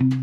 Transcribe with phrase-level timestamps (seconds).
[0.00, 0.14] Сейчас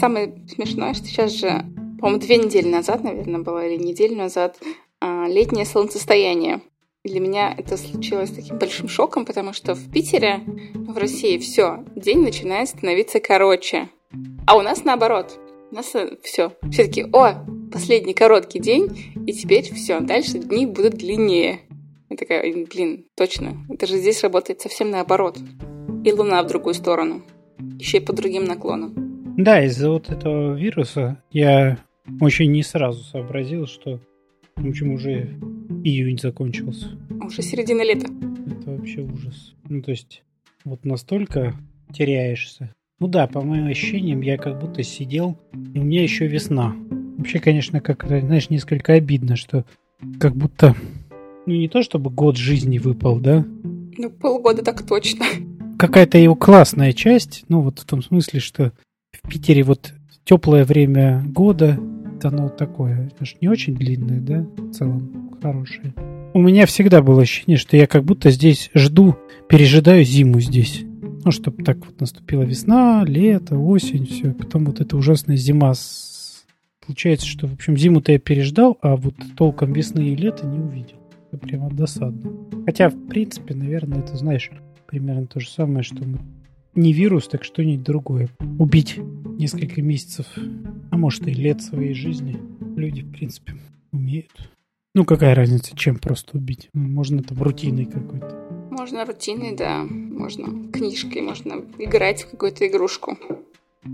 [0.00, 1.64] самое смешное, что сейчас же,
[2.00, 4.58] по-моему, две недели назад, наверное, было, или неделю назад,
[5.00, 6.60] а, летнее солнцестояние.
[7.04, 10.40] Для меня это случилось таким большим шоком, потому что в Питере,
[10.74, 13.90] в России все, день начинает становиться короче.
[14.44, 15.38] А у нас наоборот.
[15.70, 16.52] У нас э, все.
[16.72, 21.60] Все таки о, последний короткий день, и теперь все, дальше дни будут длиннее.
[22.08, 25.38] Я такая, блин, точно, это же здесь работает совсем наоборот.
[26.04, 27.22] И луна в другую сторону.
[27.78, 28.94] Еще и по другим наклонам.
[29.36, 31.78] Да, из-за вот этого вируса я
[32.20, 34.00] очень не сразу сообразил, что
[34.56, 35.38] в общем, уже
[35.84, 36.98] июнь закончился.
[37.22, 38.06] Уже середина лета.
[38.46, 39.54] Это вообще ужас.
[39.68, 40.22] Ну, то есть,
[40.64, 41.54] вот настолько
[41.92, 42.72] теряешься.
[42.98, 45.36] Ну да, по моим ощущениям, я как будто сидел,
[45.74, 46.74] и у меня еще весна.
[47.16, 49.64] Вообще, конечно, как-то, знаешь, несколько обидно, что
[50.20, 50.74] как будто,
[51.46, 53.44] ну не то чтобы год жизни выпал, да?
[53.96, 55.24] Ну, полгода так точно.
[55.78, 58.72] Какая-то его классная часть, ну вот в том смысле, что
[59.12, 59.92] в Питере вот
[60.24, 61.78] теплое время года,
[62.22, 65.94] оно такое, же не очень длинное, да, в целом хорошее.
[66.34, 69.16] У меня всегда было ощущение, что я как будто здесь жду,
[69.48, 70.84] пережидаю зиму здесь.
[71.24, 74.32] Ну, чтобы так вот наступила весна, лето, осень, все.
[74.32, 75.72] Потом вот эта ужасная зима.
[76.86, 80.96] Получается, что, в общем, зиму-то я переждал, а вот толком весны и лета не увидел.
[81.32, 82.32] Это прямо досадно.
[82.64, 84.50] Хотя, в принципе, наверное, это, знаешь,
[84.86, 86.20] примерно то же самое, что мы
[86.76, 88.28] не вирус, так что-нибудь другое.
[88.58, 88.98] Убить
[89.38, 90.26] несколько месяцев,
[90.90, 92.38] а может и лет своей жизни
[92.76, 93.54] люди, в принципе,
[93.92, 94.50] умеют.
[94.94, 96.68] Ну, какая разница, чем просто убить?
[96.72, 98.68] Можно там рутиной какой-то.
[98.70, 99.84] Можно рутиной, да.
[99.84, 103.18] Можно книжкой, можно играть в какую-то игрушку.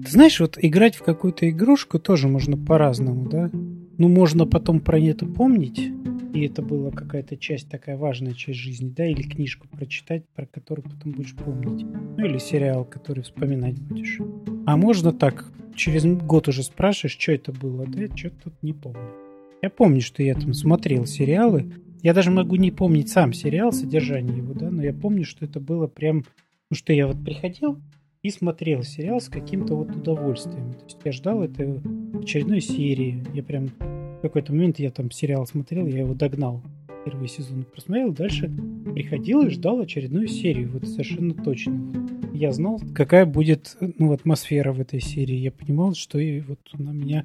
[0.05, 3.51] Ты знаешь, вот играть в какую-то игрушку тоже можно по-разному, да?
[3.53, 5.91] Ну, можно потом про это помнить,
[6.33, 10.85] и это была какая-то часть, такая важная часть жизни, да, или книжку прочитать, про которую
[10.85, 11.85] потом будешь помнить.
[12.17, 14.19] Ну, или сериал, который вспоминать будешь.
[14.67, 19.11] А можно так, через год уже спрашиваешь, что это было, да, что-то тут не помню.
[19.61, 21.71] Я помню, что я там смотрел сериалы,
[22.03, 25.61] я даже могу не помнить сам сериал, содержание его, да, но я помню, что это
[25.61, 26.25] было прям,
[26.71, 27.79] ну, что я вот приходил,
[28.23, 30.73] и смотрел сериал с каким-то вот удовольствием.
[30.75, 31.81] То есть я ждал этой
[32.21, 33.25] очередной серии.
[33.35, 36.63] Я прям в какой-то момент я там сериал смотрел, я его догнал.
[37.05, 38.49] Первый сезон просмотрел, дальше
[38.95, 40.71] приходил и ждал очередную серию.
[40.71, 41.83] Вот совершенно точно.
[42.33, 45.35] Я знал, какая будет ну, атмосфера в этой серии.
[45.35, 47.25] Я понимал, что и вот она меня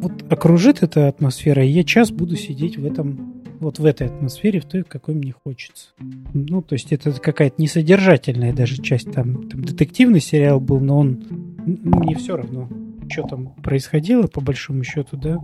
[0.00, 4.60] вот окружит эта атмосфера, и я час буду сидеть в этом вот в этой атмосфере,
[4.60, 5.88] в той, какой мне хочется.
[6.34, 9.12] Ну, то есть это какая-то несодержательная даже часть.
[9.12, 11.24] Там, там детективный сериал был, но он
[11.66, 12.68] мне все равно,
[13.08, 15.38] что там происходило, по большому счету, да.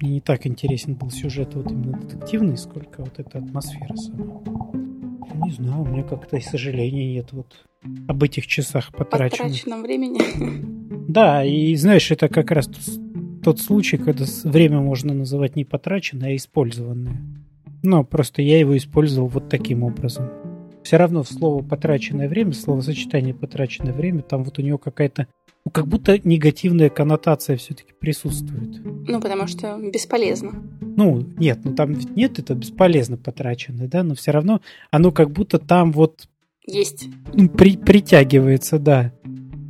[0.00, 4.42] Мне не так интересен был сюжет вот именно детективный, сколько вот эта атмосфера сама.
[5.44, 7.64] Не знаю, у меня как-то и сожаления нет вот
[8.06, 9.40] об этих часах потраченных.
[9.40, 10.20] Потраченном времени.
[11.08, 12.68] Да, и знаешь, это как раз
[13.48, 17.16] тот случай, когда время можно называть не потраченное, а использованное.
[17.82, 20.28] Но просто я его использовал вот таким образом.
[20.82, 25.28] Все равно в слово «потраченное время», словосочетание «потраченное время», там вот у него какая-то
[25.64, 28.82] ну, как будто негативная коннотация все-таки присутствует.
[28.84, 30.62] Ну, потому что бесполезно.
[30.82, 34.60] Ну, нет, ну там нет, это бесполезно потраченное, да, но все равно
[34.90, 36.28] оно как будто там вот...
[36.66, 37.08] Есть.
[37.56, 39.14] При, притягивается, да.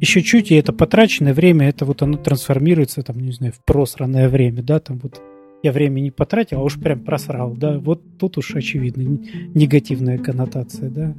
[0.01, 4.29] Еще чуть, и это потраченное время, это вот оно трансформируется, там, не знаю, в просранное
[4.29, 5.21] время, да, там вот
[5.63, 9.03] я время не потратил, а уж прям просрал, да, вот тут уж очевидно
[9.55, 11.15] негативная коннотация, да.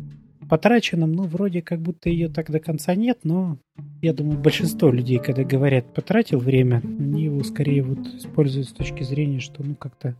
[0.49, 3.57] Потраченным, ну, вроде как будто ее так до конца нет, но
[4.01, 9.03] я думаю, большинство людей, когда говорят «потратил время», они его скорее вот используют с точки
[9.03, 10.15] зрения, что, ну, как-то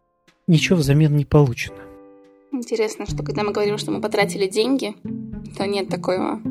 [0.47, 1.77] ничего взамен не получено.
[2.51, 4.93] Интересно, что когда мы говорим, что мы потратили деньги,
[5.57, 6.41] то нет такого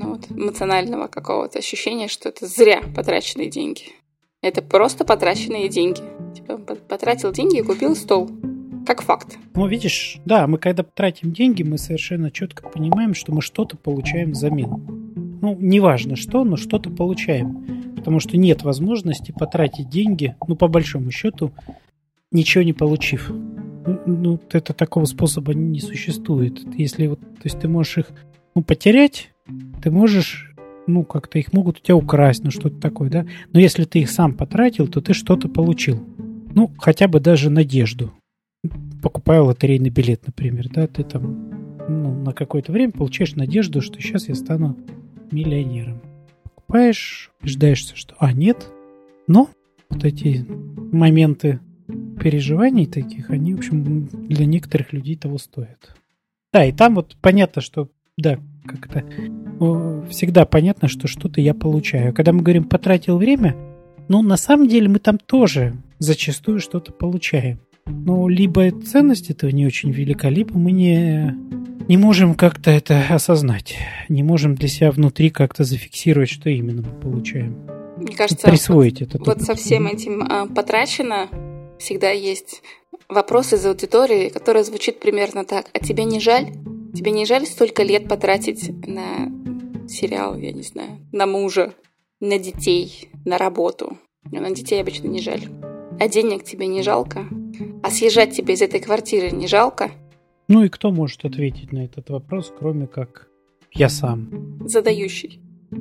[0.00, 3.92] ну, вот, эмоционального какого-то ощущения, что это зря потраченные деньги.
[4.42, 6.00] Это просто потраченные деньги.
[6.34, 8.30] Типа, потратил деньги и купил стол.
[8.86, 9.36] Как факт.
[9.54, 14.30] Ну, видишь, да, мы когда тратим деньги, мы совершенно четко понимаем, что мы что-то получаем
[14.30, 15.38] взамен.
[15.42, 17.94] Ну, неважно что, но что-то получаем.
[17.96, 21.52] Потому что нет возможности потратить деньги, ну, по большому счету,
[22.32, 23.28] ничего не получив.
[23.28, 26.58] Ну, ну это такого способа не существует.
[26.74, 28.06] Если вот, то есть ты можешь их
[28.54, 29.32] ну, потерять,
[29.82, 30.50] ты можешь
[30.86, 33.26] ну, как-то их могут у тебя украсть, ну, что-то такое, да.
[33.52, 36.04] Но если ты их сам потратил, то ты что-то получил.
[36.52, 38.12] Ну, хотя бы даже надежду.
[39.02, 44.28] Покупая лотерейный билет, например, да, ты там ну, на какое-то время получаешь надежду, что сейчас
[44.28, 44.76] я стану
[45.30, 46.00] миллионером.
[46.42, 48.68] Покупаешь, убеждаешься, что а, нет,
[49.26, 49.48] но
[49.88, 50.46] вот эти
[50.92, 51.60] моменты
[52.20, 55.96] переживаний таких, они, в общем, для некоторых людей того стоят.
[56.52, 59.04] Да, и там вот понятно, что, да, как-то
[60.10, 62.14] всегда понятно, что что-то я получаю.
[62.14, 63.56] Когда мы говорим «потратил время»,
[64.08, 67.60] ну, на самом деле мы там тоже зачастую что-то получаем.
[67.86, 71.36] Но либо ценность этого не очень велика, либо мы не,
[71.88, 73.76] не можем как-то это осознать.
[74.08, 77.56] Не можем для себя внутри как-то зафиксировать, что именно мы получаем.
[77.98, 79.18] Мне кажется, присвоить это.
[79.18, 81.28] Вот со всем этим а, потрачено
[81.78, 82.62] всегда есть
[83.08, 85.66] вопрос из аудитории, который звучит примерно так.
[85.72, 86.46] А тебе не жаль?
[86.94, 89.30] Тебе не жаль столько лет потратить на
[89.88, 91.74] сериал, я не знаю, на мужа,
[92.20, 93.98] на детей, на работу?
[94.24, 95.42] На детей обычно не жаль.
[95.98, 97.26] А денег тебе не жалко?
[97.82, 99.90] А съезжать тебе из этой квартиры не жалко?
[100.48, 103.28] Ну и кто может ответить на этот вопрос, кроме как
[103.72, 104.58] я сам?
[104.66, 105.40] Задающий.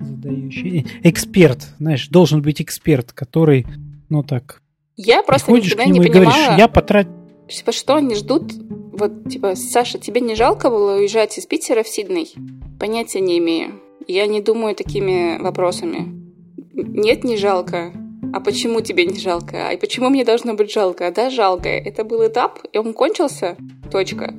[0.00, 0.86] Задающий.
[1.02, 3.66] Эксперт, знаешь, должен быть эксперт, который,
[4.08, 4.62] ну так,
[4.96, 6.24] я просто никогда не понимала...
[6.24, 7.12] говоришь, я потратил...
[7.48, 8.52] Типа, что они ждут?
[8.98, 12.34] Вот, типа, Саша, тебе не жалко было уезжать из Питера в Сидней?
[12.80, 13.74] Понятия не имею.
[14.08, 16.06] Я не думаю такими вопросами.
[16.72, 17.92] Нет, не жалко.
[18.32, 19.68] А почему тебе не жалко?
[19.68, 21.12] А и почему мне должно быть жалко?
[21.14, 21.68] Да, жалко.
[21.68, 23.56] Это был этап, и он кончился.
[23.92, 24.34] Точка.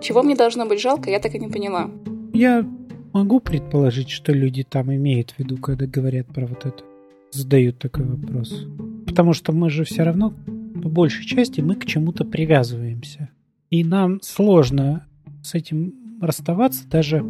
[0.00, 1.90] Чего мне должно быть жалко, я так и не поняла.
[2.32, 2.64] Я
[3.12, 6.82] могу предположить, что люди там имеют в виду, когда говорят про вот это.
[7.30, 8.66] Задают такой вопрос.
[9.06, 10.34] Потому что мы же все равно,
[10.82, 13.29] по большей части, мы к чему-то привязываемся.
[13.70, 15.06] И нам сложно
[15.42, 17.24] с этим расставаться даже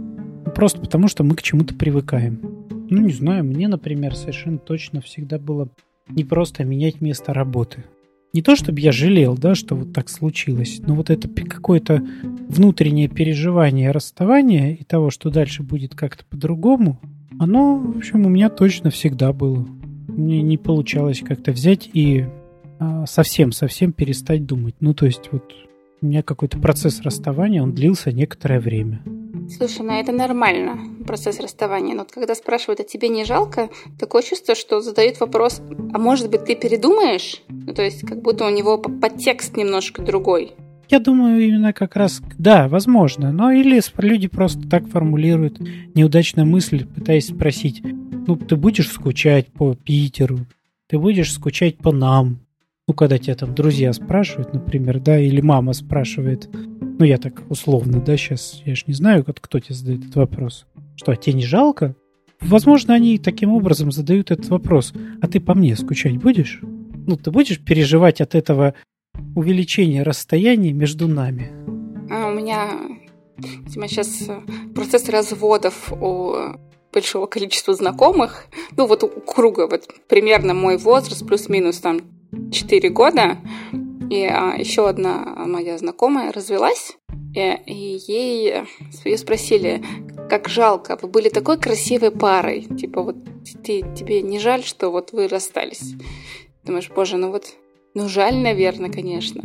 [0.54, 2.40] просто потому, что мы к чему-то привыкаем.
[2.88, 5.68] Ну, не знаю, мне, например, совершенно точно всегда было
[6.08, 7.84] не просто менять место работы.
[8.32, 12.02] Не то, чтобы я жалел, да, что вот так случилось, но вот это какое-то
[12.48, 17.00] внутреннее переживание расставания и того, что дальше будет как-то по-другому,
[17.38, 19.66] оно, в общем, у меня точно всегда было.
[20.08, 22.26] Мне не получалось как-то взять и
[23.06, 24.76] совсем-совсем перестать думать.
[24.80, 25.52] Ну, то есть вот
[26.02, 29.02] у меня какой-то процесс расставания, он длился некоторое время.
[29.50, 31.94] Слушай, ну это нормально, процесс расставания.
[31.94, 33.68] Но вот когда спрашивают, а тебе не жалко,
[33.98, 35.60] такое чувство, что задают вопрос,
[35.92, 37.42] а может быть ты передумаешь?
[37.48, 40.52] Ну то есть как будто у него подтекст немножко другой.
[40.88, 43.30] Я думаю, именно как раз, да, возможно.
[43.32, 45.60] Но или люди просто так формулируют
[45.94, 50.46] неудачную мысль, пытаясь спросить, ну, ты будешь скучать по Питеру,
[50.88, 52.40] ты будешь скучать по нам.
[52.90, 58.00] Ну, когда тебя там друзья спрашивают, например, да, или мама спрашивает, ну, я так условно,
[58.00, 60.66] да, сейчас, я же не знаю, кто тебе задает этот вопрос.
[60.96, 61.94] Что, а тебе не жалко?
[62.40, 64.92] Возможно, они таким образом задают этот вопрос.
[65.22, 66.62] А ты по мне скучать будешь?
[67.06, 68.74] Ну, ты будешь переживать от этого
[69.36, 71.52] увеличения расстояния между нами?
[72.10, 72.70] А у меня,
[73.38, 74.40] видимо, сейчас э,
[74.74, 76.34] процесс разводов у
[76.92, 78.46] большого количества знакомых.
[78.76, 82.00] Ну, вот у круга вот примерно мой возраст, плюс-минус там
[82.52, 83.38] 4 года.
[84.10, 86.96] И а, еще одна моя знакомая развелась,
[87.34, 88.66] и, и ей
[89.04, 89.82] ее спросили,
[90.28, 92.62] как жалко, вы были такой красивой парой.
[92.62, 93.16] Типа вот
[93.62, 95.94] ты, тебе не жаль, что вот вы расстались?
[96.64, 97.46] Думаешь, боже, ну вот,
[97.94, 99.42] ну жаль, наверное, конечно.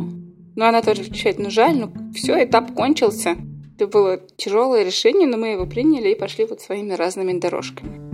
[0.56, 3.36] Но она тоже отвечает, ну жаль, ну все, этап кончился.
[3.76, 8.05] Это было тяжелое решение, но мы его приняли и пошли вот своими разными дорожками.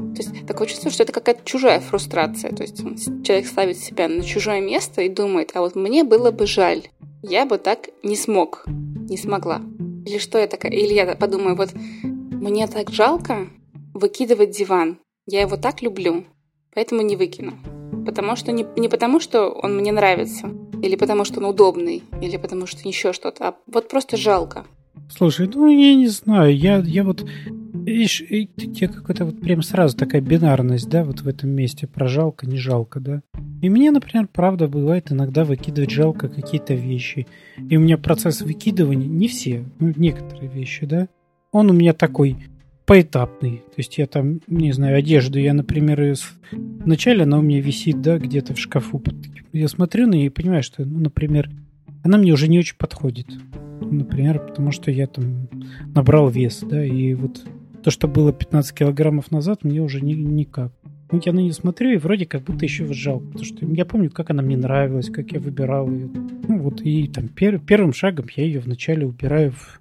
[0.47, 2.53] Такое чувство, что это какая-то чужая фрустрация.
[2.53, 2.77] То есть
[3.25, 6.89] человек ставит себя на чужое место и думает, а вот мне было бы жаль,
[7.23, 9.63] я бы так не смог, не смогла.
[10.07, 11.71] Или что я такая, или я подумаю, вот
[12.03, 13.49] мне так жалко
[13.95, 16.25] выкидывать диван, я его так люблю,
[16.75, 17.53] поэтому не выкину.
[18.05, 20.51] Потому что не, не потому, что он мне нравится,
[20.83, 24.65] или потому, что он удобный, или потому, что еще что-то, а вот просто жалко.
[25.09, 27.25] Слушай, ну я не знаю, я, я вот
[27.85, 32.47] Видишь, тебе какая-то вот прям сразу такая бинарность, да, вот в этом месте про жалко,
[32.47, 33.23] не жалко, да.
[33.61, 37.27] И мне, например, правда бывает иногда выкидывать жалко какие-то вещи.
[37.69, 41.09] И у меня процесс выкидывания, не все, ну, некоторые вещи, да,
[41.51, 42.37] он у меня такой
[42.87, 43.59] поэтапный.
[43.59, 46.15] То есть я там, не знаю, одежду, я, например,
[46.53, 49.03] вначале она у меня висит, да, где-то в шкафу.
[49.53, 51.51] Я смотрю на нее и понимаю, что, ну, например,
[52.05, 53.27] она мне уже не очень подходит
[53.91, 55.49] например, потому что я там
[55.95, 57.45] набрал вес, да, и вот
[57.83, 60.73] то, что было 15 килограммов назад, мне уже ни, никак.
[61.11, 64.11] Ну, я на нее смотрю, и вроде как будто еще жалко, потому что я помню,
[64.11, 66.09] как она мне нравилась, как я выбирал ее.
[66.49, 69.81] Ну, вот, и там пер, первым шагом я ее вначале убираю в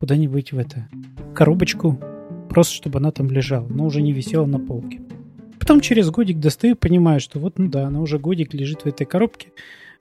[0.00, 0.88] куда-нибудь в это
[1.34, 2.00] коробочку,
[2.48, 5.00] просто чтобы она там лежала, но уже не висела на полке.
[5.60, 9.06] Потом через годик достаю, понимаю, что вот, ну да, она уже годик лежит в этой
[9.06, 9.52] коробке,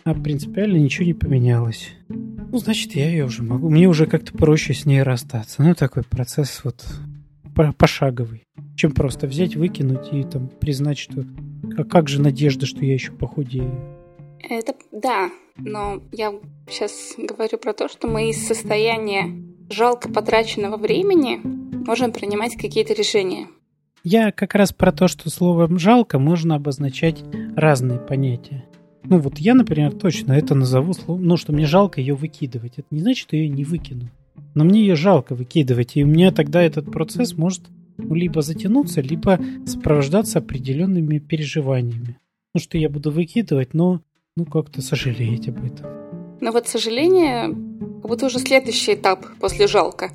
[0.04, 1.90] а принципиально ничего не поменялось.
[2.10, 3.70] Ну, значит, я ее уже могу.
[3.70, 5.62] Мне уже как-то проще с ней расстаться.
[5.62, 6.84] Ну, такой процесс вот
[7.78, 8.44] пошаговый.
[8.76, 11.26] Чем просто взять, выкинуть и там признать, что
[11.78, 13.72] а как же надежда, что я еще похудею.
[14.40, 16.34] Это да, но я
[16.70, 19.32] сейчас говорю про то, что мы из состояния
[19.70, 21.40] жалко потраченного времени
[21.86, 23.48] можем принимать какие-то решения.
[24.04, 27.24] Я как раз про то, что словом «жалко» можно обозначать
[27.56, 28.66] разные понятия.
[29.04, 32.74] Ну вот я, например, точно это назову словом, ну что мне жалко ее выкидывать.
[32.78, 34.10] Это не значит, что я ее не выкину.
[34.54, 37.62] Но мне ее жалко выкидывать, и у меня тогда этот процесс может
[37.98, 42.18] ну, либо затянуться, либо сопровождаться определенными переживаниями.
[42.54, 44.02] Ну что я буду выкидывать, но
[44.36, 45.88] ну как-то сожалеть об этом.
[46.42, 47.50] Но вот сожаление
[48.02, 50.12] как будто уже следующий этап после жалко.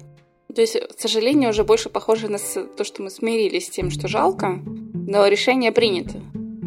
[0.54, 4.58] То есть сожаление уже больше похоже на то, что мы смирились с тем, что жалко,
[4.94, 6.20] но решение принято.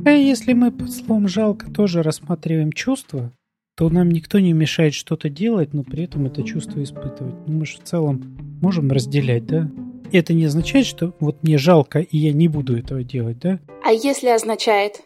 [0.06, 3.34] А если мы под словом «жалко» тоже рассматриваем чувство,
[3.79, 7.36] то нам никто не мешает что-то делать, но при этом это чувство испытывать.
[7.48, 9.71] Ну, мы же в целом можем разделять, да?
[10.12, 13.62] Это не означает, что вот мне жалко, и я не буду этого делать, да?
[13.86, 15.00] А если означает?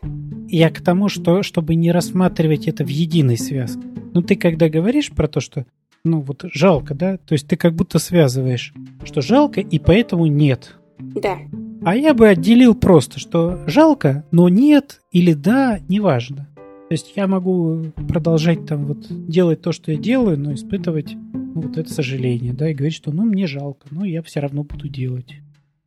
[0.48, 3.84] Я к тому, что чтобы не рассматривать это в единой связке.
[4.16, 5.68] Ну, ты когда говоришь про то, что
[6.04, 7.18] ну вот жалко, да?
[7.18, 10.78] То есть ты как будто связываешь, что жалко и поэтому нет.
[10.98, 11.38] Да.
[11.86, 16.50] А я бы отделил просто, что жалко, но нет или да, неважно.
[16.94, 21.62] То есть я могу продолжать там вот делать то, что я делаю, но испытывать ну,
[21.62, 24.88] вот это сожаление, да, и говорить, что ну мне жалко, но я все равно буду
[24.88, 25.34] делать.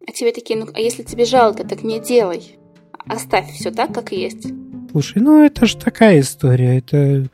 [0.04, 2.58] А тебе такие, ну а если тебе жалко, так не делай.
[3.06, 4.48] Оставь все так, как есть.
[4.90, 6.78] Слушай, ну это же такая история.
[6.78, 7.28] Это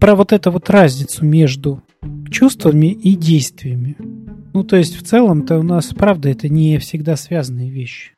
[0.00, 1.82] про вот эту вот разницу между
[2.30, 3.96] чувствами и действиями.
[4.54, 8.12] Ну, то есть, в целом-то у нас, правда, это не всегда связанные вещи.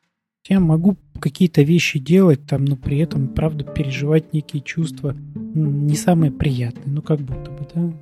[0.47, 6.31] Я могу какие-то вещи делать, там, но при этом, правда, переживать некие чувства не самые
[6.31, 7.93] приятные, ну, как будто бы, да.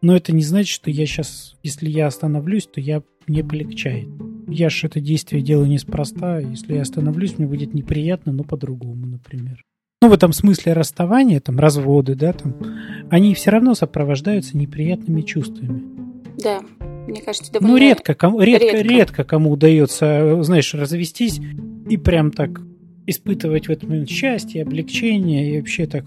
[0.00, 4.08] Но это не значит, что я сейчас, если я остановлюсь, то я мне полегчает.
[4.48, 6.40] Я же это действие делаю неспроста.
[6.40, 9.62] Если я остановлюсь, мне будет неприятно, но по-другому, например.
[10.00, 12.56] Ну, в этом смысле расставания, там, разводы, да, там,
[13.08, 15.82] они все равно сопровождаются неприятными чувствами.
[16.42, 16.60] Да,
[17.06, 17.74] мне кажется, довольно...
[17.74, 18.88] Ну, редко, кому, редко, редко.
[18.88, 21.40] редко кому удается, знаешь, развестись
[21.88, 22.60] и прям так
[23.06, 26.04] испытывать в этот момент счастье, облегчение и вообще так,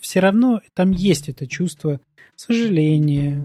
[0.00, 2.00] все равно там есть это чувство
[2.34, 3.42] сожаления,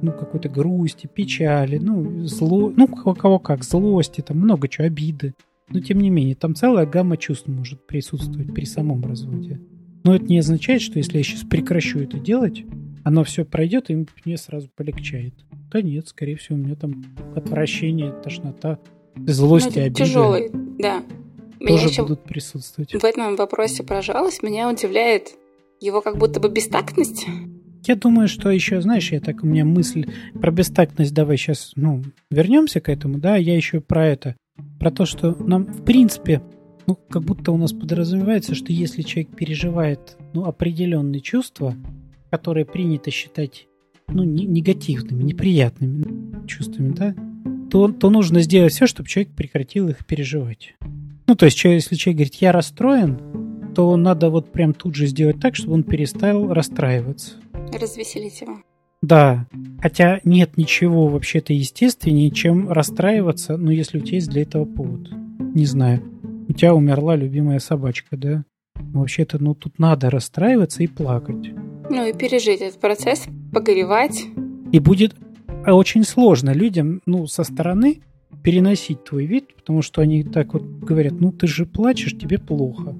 [0.00, 5.34] ну, какой-то грусти, печали, ну, зло, ну, у кого как, злости, там много чего, обиды.
[5.70, 9.60] Но тем не менее, там целая гамма чувств может присутствовать при самом разводе.
[10.04, 12.64] Но это не означает, что если я сейчас прекращу это делать,
[13.04, 15.34] оно все пройдет, и мне сразу полегчает.
[15.70, 17.04] Да нет, скорее всего, у меня там
[17.36, 18.78] отвращение, тошнота,
[19.16, 20.04] злость и обида.
[20.04, 21.02] Тяжелый, да.
[21.60, 22.92] Меня тоже будут присутствовать.
[22.92, 25.34] В этом вопросе про жалость меня удивляет
[25.80, 27.26] его как будто бы бестактность.
[27.84, 30.06] Я думаю, что еще, знаешь, я так, у меня мысль
[30.40, 34.36] про бестактность, давай сейчас, ну, вернемся к этому, да, я еще про это
[34.78, 36.42] про то, что нам, в принципе,
[36.86, 41.74] ну, как будто у нас подразумевается, что если человек переживает ну, определенные чувства,
[42.30, 43.66] которые принято считать
[44.08, 47.14] ну, не, негативными, неприятными чувствами, да,
[47.70, 50.74] то, то нужно сделать все, чтобы человек прекратил их переживать.
[51.26, 55.40] Ну, то есть, если человек говорит, я расстроен, то надо вот прям тут же сделать
[55.40, 57.34] так, чтобы он перестал расстраиваться.
[57.78, 58.62] Развеселить его.
[59.02, 59.46] Да,
[59.80, 65.10] хотя нет ничего вообще-то естественнее, чем расстраиваться, ну, если у тебя есть для этого повод.
[65.54, 66.02] Не знаю,
[66.48, 68.44] у тебя умерла любимая собачка, да?
[68.74, 71.52] Вообще-то, ну, тут надо расстраиваться и плакать.
[71.90, 74.24] Ну, и пережить этот процесс, погоревать.
[74.72, 75.14] И будет
[75.66, 78.02] очень сложно людям, ну, со стороны
[78.42, 82.94] переносить твой вид, потому что они так вот говорят, ну, ты же плачешь, тебе плохо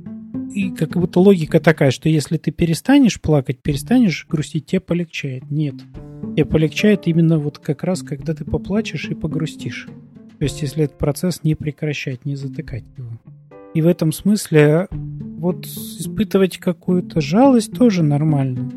[0.59, 5.51] и как будто логика такая, что если ты перестанешь плакать, перестанешь грустить, тебе полегчает.
[5.51, 5.75] Нет.
[6.35, 9.87] Тебе полегчает именно вот как раз, когда ты поплачешь и погрустишь.
[10.39, 13.11] То есть, если этот процесс не прекращать, не затыкать его.
[13.75, 14.89] И в этом смысле
[15.39, 18.71] вот испытывать какую-то жалость тоже нормально.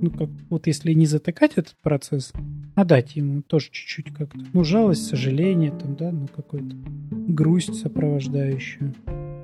[0.00, 2.32] Ну, как вот если не затыкать этот процесс,
[2.74, 4.38] а дать ему тоже чуть-чуть как-то.
[4.52, 6.76] Ну, жалость, сожаление, там, да, ну, какую-то
[7.10, 8.94] грусть сопровождающую.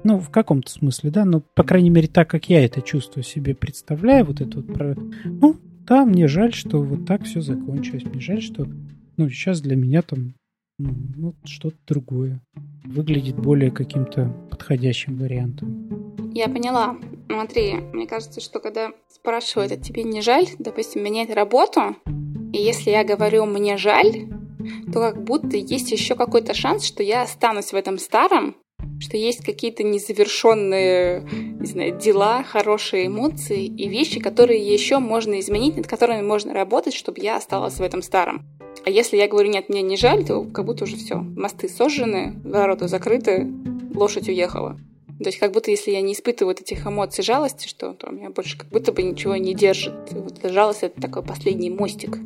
[0.05, 3.55] Ну, в каком-то смысле, да, но, по крайней мере, так, как я это чувствую себе,
[3.55, 4.95] представляю, вот это вот про...
[5.25, 5.57] Ну,
[5.87, 8.05] да, мне жаль, что вот так все закончилось.
[8.05, 8.67] Мне жаль, что,
[9.17, 10.35] ну, сейчас для меня там,
[10.79, 12.41] ну, что-то другое.
[12.85, 16.33] Выглядит более каким-то подходящим вариантом.
[16.33, 16.97] Я поняла.
[17.29, 21.97] Смотри, мне кажется, что когда спрашивают, а тебе не жаль, допустим, менять работу,
[22.53, 24.29] и если я говорю «мне жаль»,
[24.93, 28.57] то как будто есть еще какой-то шанс, что я останусь в этом старом,
[29.01, 35.77] что есть какие-то незавершенные, не знаю, дела, хорошие эмоции и вещи, которые еще можно изменить,
[35.77, 38.47] над которыми можно работать, чтобы я осталась в этом старом.
[38.87, 41.17] А если я говорю, нет, мне не жаль, то как будто уже все.
[41.17, 43.51] Мосты сожжены, ворота закрыты,
[43.95, 44.79] лошадь уехала.
[45.19, 48.31] То есть как будто если я не испытываю вот этих эмоций жалости, что то меня
[48.31, 49.95] больше как будто бы ничего не держит.
[50.13, 52.19] И вот жалость— это такой последний мостик,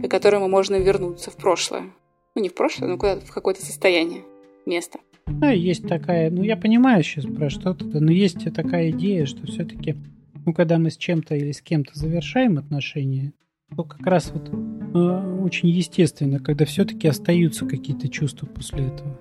[0.00, 1.92] по которому можно вернуться в прошлое.
[2.34, 4.22] Ну, не в прошлое, но куда-то в какое-то состояние,
[4.64, 5.00] место.
[5.26, 9.96] Да, есть такая, ну я понимаю сейчас про что-то, но есть такая идея, что все-таки,
[10.44, 13.32] ну когда мы с чем-то или с кем-то завершаем отношения,
[13.76, 14.48] то как раз вот
[14.96, 19.18] очень естественно, когда все-таки остаются какие-то чувства после этого.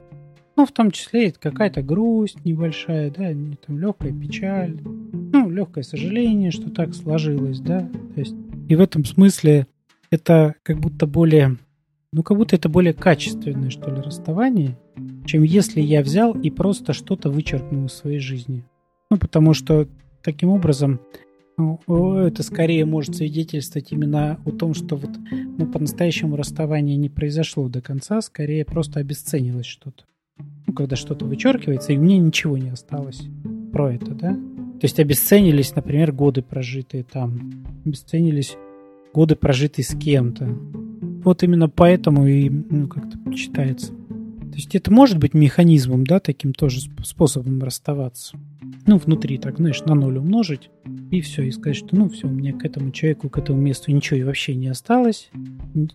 [0.57, 3.29] Ну, в том числе это какая-то грусть небольшая, да,
[3.65, 7.89] там легкая печаль, ну, легкое сожаление, что так сложилось, да.
[8.13, 8.35] То есть,
[8.69, 9.67] и в этом смысле
[10.11, 11.57] это как будто более,
[12.13, 14.77] ну, как будто это более качественное, что ли, расставание,
[15.25, 18.63] чем если я взял и просто что-то вычеркнул из своей жизни.
[19.11, 19.87] Ну, потому что
[20.23, 21.01] таким образом
[21.57, 27.81] это скорее может свидетельствовать именно о том, что вот ну, по-настоящему расставание не произошло до
[27.81, 30.03] конца, скорее просто обесценилось что-то
[30.67, 33.23] ну, когда что-то вычеркивается, и мне ничего не осталось
[33.71, 34.33] про это, да?
[34.33, 38.57] То есть обесценились, например, годы прожитые там, обесценились
[39.13, 40.45] годы прожитые с кем-то.
[41.23, 43.93] Вот именно поэтому и ну, как-то читается.
[44.55, 48.37] То есть это может быть механизмом, да, таким тоже способом расставаться.
[48.85, 50.69] Ну, внутри так, знаешь, на ноль умножить,
[51.11, 53.91] и все, и сказать, что ну все, у меня к этому человеку, к этому месту
[53.91, 55.29] ничего и вообще не осталось,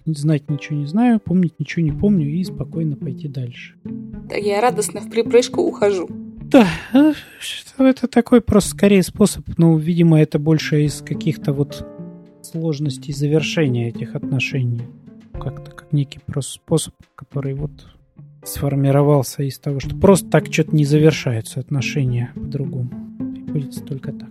[0.04, 3.76] знать ничего не знаю, помнить ничего не помню, и спокойно пойти дальше.
[3.84, 6.10] Да, я радостно в припрыжку ухожу.
[6.42, 7.14] Да, э,
[7.78, 11.86] это такой просто скорее способ, ну, видимо, это больше из каких-то вот
[12.42, 14.82] сложностей завершения этих отношений.
[15.32, 17.70] Как-то как некий просто способ, который вот
[18.42, 22.90] сформировался из того, что просто так что-то не завершаются отношения по-другому.
[23.35, 24.30] Приходится только так.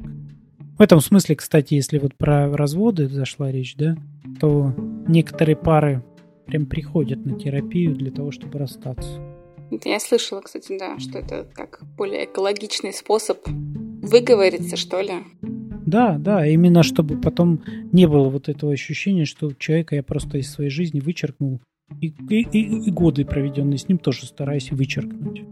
[0.77, 3.97] В этом смысле, кстати, если вот про разводы зашла речь, да,
[4.39, 4.73] то
[5.07, 6.03] некоторые пары
[6.45, 9.19] прям приходят на терапию для того, чтобы расстаться.
[9.83, 15.13] Я слышала, кстати, да, что это как более экологичный способ выговориться, что ли.
[15.85, 20.51] Да, да, именно чтобы потом не было вот этого ощущения, что человека я просто из
[20.51, 21.61] своей жизни вычеркнул
[22.01, 25.43] и, и, и, годы, проведенные с ним, тоже стараюсь вычеркнуть.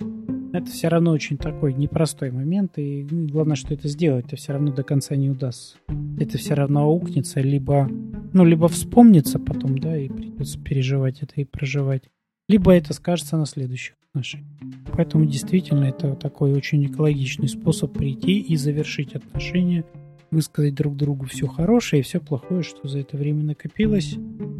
[0.53, 4.71] Это все равно очень такой непростой момент, и главное, что это сделать, это все равно
[4.71, 5.77] до конца не удастся.
[6.19, 7.89] Это все равно аукнется, либо,
[8.33, 12.03] ну, либо вспомнится потом, да, и придется переживать это и проживать,
[12.47, 14.49] либо это скажется на следующих отношениях.
[14.93, 19.83] Поэтому действительно это такой очень экологичный способ прийти и завершить отношения
[20.31, 24.15] высказать друг другу все хорошее и все плохое, что за это время накопилось,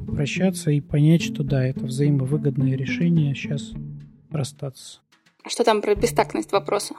[0.07, 3.73] прощаться и понять, что да, это взаимовыгодное решение сейчас
[4.31, 4.99] расстаться.
[5.43, 6.95] А что там про бестактность вопроса?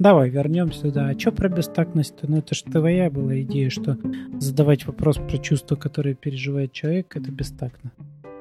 [0.00, 1.08] Давай вернемся, да.
[1.10, 2.14] А что про бестактность?
[2.22, 3.96] Ну, это же твоя была идея, что
[4.40, 7.92] задавать вопрос про чувства, которые переживает человек, это бестактно.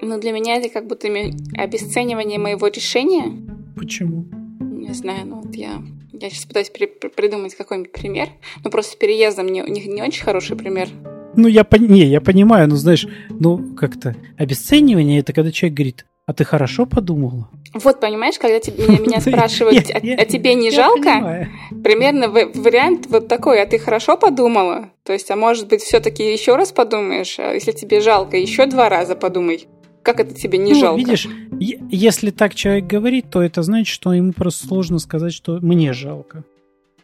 [0.01, 3.31] Ну, для меня это как будто обесценивание моего решения.
[3.75, 4.25] Почему?
[4.59, 5.81] Не знаю, ну вот я
[6.13, 8.30] я сейчас пытаюсь при- придумать какой-нибудь пример.
[8.63, 10.88] Ну, просто с переездом не, не, не очень хороший пример.
[11.36, 16.34] Ну, я, не, я понимаю, но знаешь, ну, как-то обесценивание, это когда человек говорит, а
[16.34, 17.49] ты хорошо подумала?
[17.73, 21.49] Вот, понимаешь, когда тебе, меня спрашивают, а, а тебе не жалко?
[21.84, 24.91] Примерно вариант вот такой, а ты хорошо подумала?
[25.04, 27.39] То есть, а может быть, все-таки еще раз подумаешь?
[27.39, 29.67] А если тебе жалко, еще два раза подумай.
[30.03, 30.99] Как это тебе не ну, жалко?
[30.99, 31.27] Видишь,
[31.59, 36.43] если так человек говорит, то это значит, что ему просто сложно сказать, что мне жалко.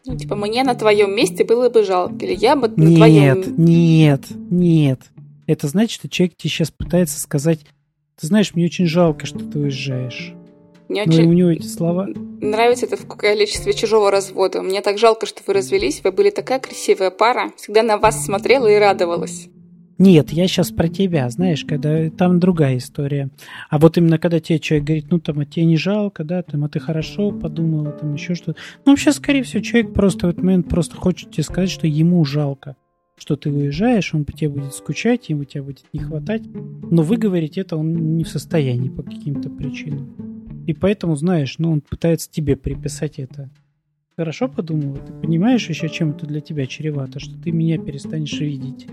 [0.06, 3.36] Ну, типа, мне на твоем месте было бы жалко, или я бы на нет, твоем...
[3.38, 5.00] Нет, нет, нет.
[5.46, 7.60] Это значит, что человек тебе сейчас пытается сказать,
[8.20, 10.34] ты знаешь, мне очень жалко, что ты уезжаешь.
[10.88, 12.08] Мне ну, очень у него эти слова...
[12.40, 14.60] Нравится это в количестве чужого развода.
[14.60, 17.52] Мне так жалко, что вы развелись, вы были такая красивая пара.
[17.56, 19.48] Всегда на вас смотрела и радовалась.
[20.00, 23.28] Нет, я сейчас про тебя, знаешь, когда там другая история.
[23.68, 26.64] А вот именно когда тебе человек говорит, ну там, а тебе не жалко, да, там,
[26.64, 28.58] а ты хорошо подумала, там еще что-то.
[28.86, 32.24] Ну, вообще, скорее всего, человек просто в этот момент просто хочет тебе сказать, что ему
[32.24, 32.76] жалко
[33.18, 36.40] что ты уезжаешь, он по тебе будет скучать, ему тебя будет не хватать,
[36.90, 40.64] но выговорить это он не в состоянии по каким-то причинам.
[40.66, 43.50] И поэтому, знаешь, ну, он пытается тебе приписать это.
[44.16, 44.96] Хорошо подумала?
[44.96, 48.86] Ты понимаешь еще, чем это для тебя чревато, что ты меня перестанешь видеть?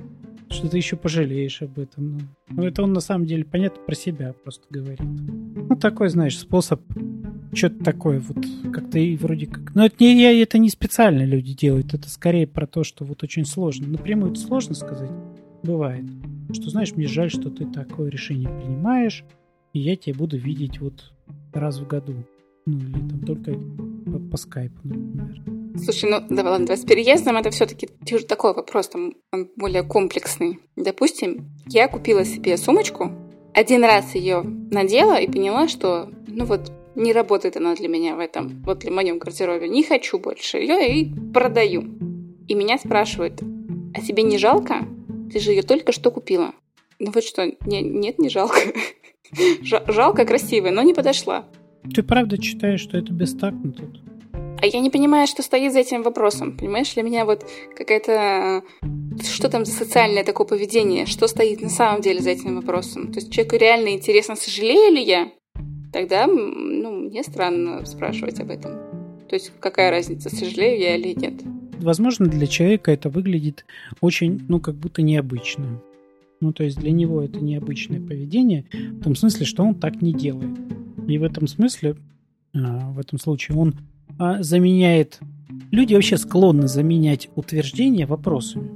[0.50, 2.18] Что ты еще пожалеешь об этом.
[2.18, 5.02] Ну, ну, это он на самом деле, понятно, про себя просто говорит.
[5.02, 6.82] Ну, такой, знаешь, способ
[7.54, 9.74] что-то такое вот как-то и вроде как...
[9.74, 13.24] Но это не, я, это не специально люди делают, это скорее про то, что вот
[13.24, 13.88] очень сложно.
[13.88, 15.12] Напрямую это сложно сказать.
[15.64, 16.06] Бывает.
[16.52, 19.24] Что, знаешь, мне жаль, что ты такое решение принимаешь,
[19.74, 21.14] и я тебя буду видеть вот
[21.54, 22.16] раз в году.
[22.66, 25.57] Ну, или там только по, по скайпу, например.
[25.84, 27.88] Слушай, ну давай, ладно, давай с переездом это все-таки
[28.28, 30.60] такой вопрос, там он более комплексный.
[30.76, 33.12] Допустим, я купила себе сумочку,
[33.54, 38.20] один раз ее надела и поняла, что, ну вот, не работает она для меня в
[38.20, 39.68] этом, вот для моем гардеробе.
[39.68, 41.82] Не хочу больше ее и продаю.
[42.48, 43.42] И меня спрашивают,
[43.94, 44.88] а тебе не жалко?
[45.32, 46.54] Ты же ее только что купила.
[47.00, 48.60] Ну вот что, не, нет, не жалко.
[49.62, 51.46] Жалко, красивая, но не подошла.
[51.94, 54.00] Ты правда считаешь, что это бестактно тут?
[54.74, 56.58] Я не понимаю, что стоит за этим вопросом.
[56.58, 58.64] Понимаешь, для меня вот какая-то...
[59.24, 61.06] Что там за социальное такое поведение?
[61.06, 63.12] Что стоит на самом деле за этим вопросом?
[63.12, 65.32] То есть человеку реально интересно, сожалею ли я?
[65.92, 68.74] Тогда, ну, мне странно спрашивать об этом.
[69.28, 71.34] То есть какая разница, сожалею я или нет?
[71.80, 73.66] Возможно, для человека это выглядит
[74.02, 75.82] очень, ну, как будто необычно.
[76.40, 80.14] Ну, то есть для него это необычное поведение, в том смысле, что он так не
[80.14, 80.56] делает.
[81.08, 81.96] И в этом смысле,
[82.54, 83.76] а, в этом случае, он
[84.20, 85.20] а, заменяет...
[85.72, 88.70] Люди вообще склонны заменять утверждения вопросами.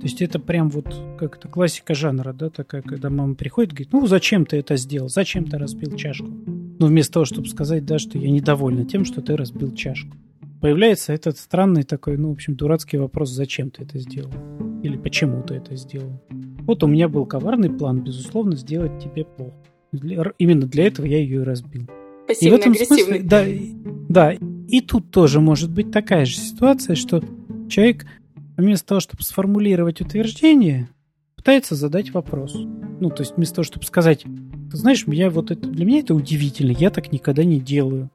[0.00, 3.76] То есть это прям вот как то классика жанра, да, такая, когда мама приходит и
[3.76, 6.26] говорит, ну зачем ты это сделал, зачем ты разбил чашку?
[6.26, 10.16] Ну вместо того, чтобы сказать, да, что я недовольна тем, что ты разбил чашку.
[10.62, 14.32] Появляется этот странный такой, ну, в общем, дурацкий вопрос, зачем ты это сделал?
[14.82, 16.22] Или почему ты это сделал?
[16.60, 19.54] Вот у меня был коварный план, безусловно, сделать тебе плохо.
[20.38, 21.86] Именно для этого я ее и разбил.
[22.40, 23.44] И в этом смысле, да,
[24.08, 24.34] да,
[24.70, 27.22] и тут тоже может быть такая же ситуация, что
[27.68, 28.06] человек
[28.56, 30.88] вместо того, чтобы сформулировать утверждение,
[31.34, 32.54] пытается задать вопрос.
[32.54, 34.24] Ну, то есть вместо того, чтобы сказать,
[34.72, 38.10] знаешь, я вот это, для меня это удивительно, я так никогда не делаю.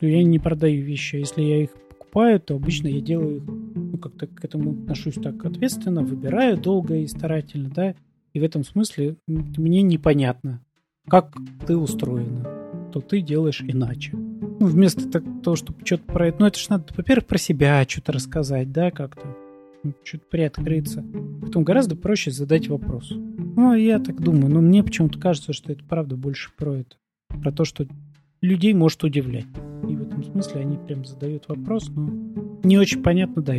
[0.00, 3.98] Я не продаю вещи, а если я их покупаю, то обычно я делаю их, ну,
[3.98, 7.94] как-то к этому отношусь так ответственно, выбираю долго и старательно, да,
[8.32, 10.64] и в этом смысле мне непонятно,
[11.06, 14.16] как ты устроена, то ты делаешь иначе.
[14.40, 16.40] Ну, вместо того, чтобы что-то про это...
[16.40, 19.36] Ну, это же надо, во-первых, про себя что-то рассказать, да, как-то.
[19.82, 21.04] Ну, что-то приоткрыться.
[21.40, 23.10] Потом гораздо проще задать вопрос.
[23.10, 24.52] Ну, я так думаю.
[24.52, 26.96] Но мне почему-то кажется, что это правда больше про это.
[27.28, 27.86] Про то, что
[28.40, 29.46] людей может удивлять.
[29.88, 32.10] И в этом смысле они прям задают вопрос, но
[32.62, 33.54] не очень понятно, да,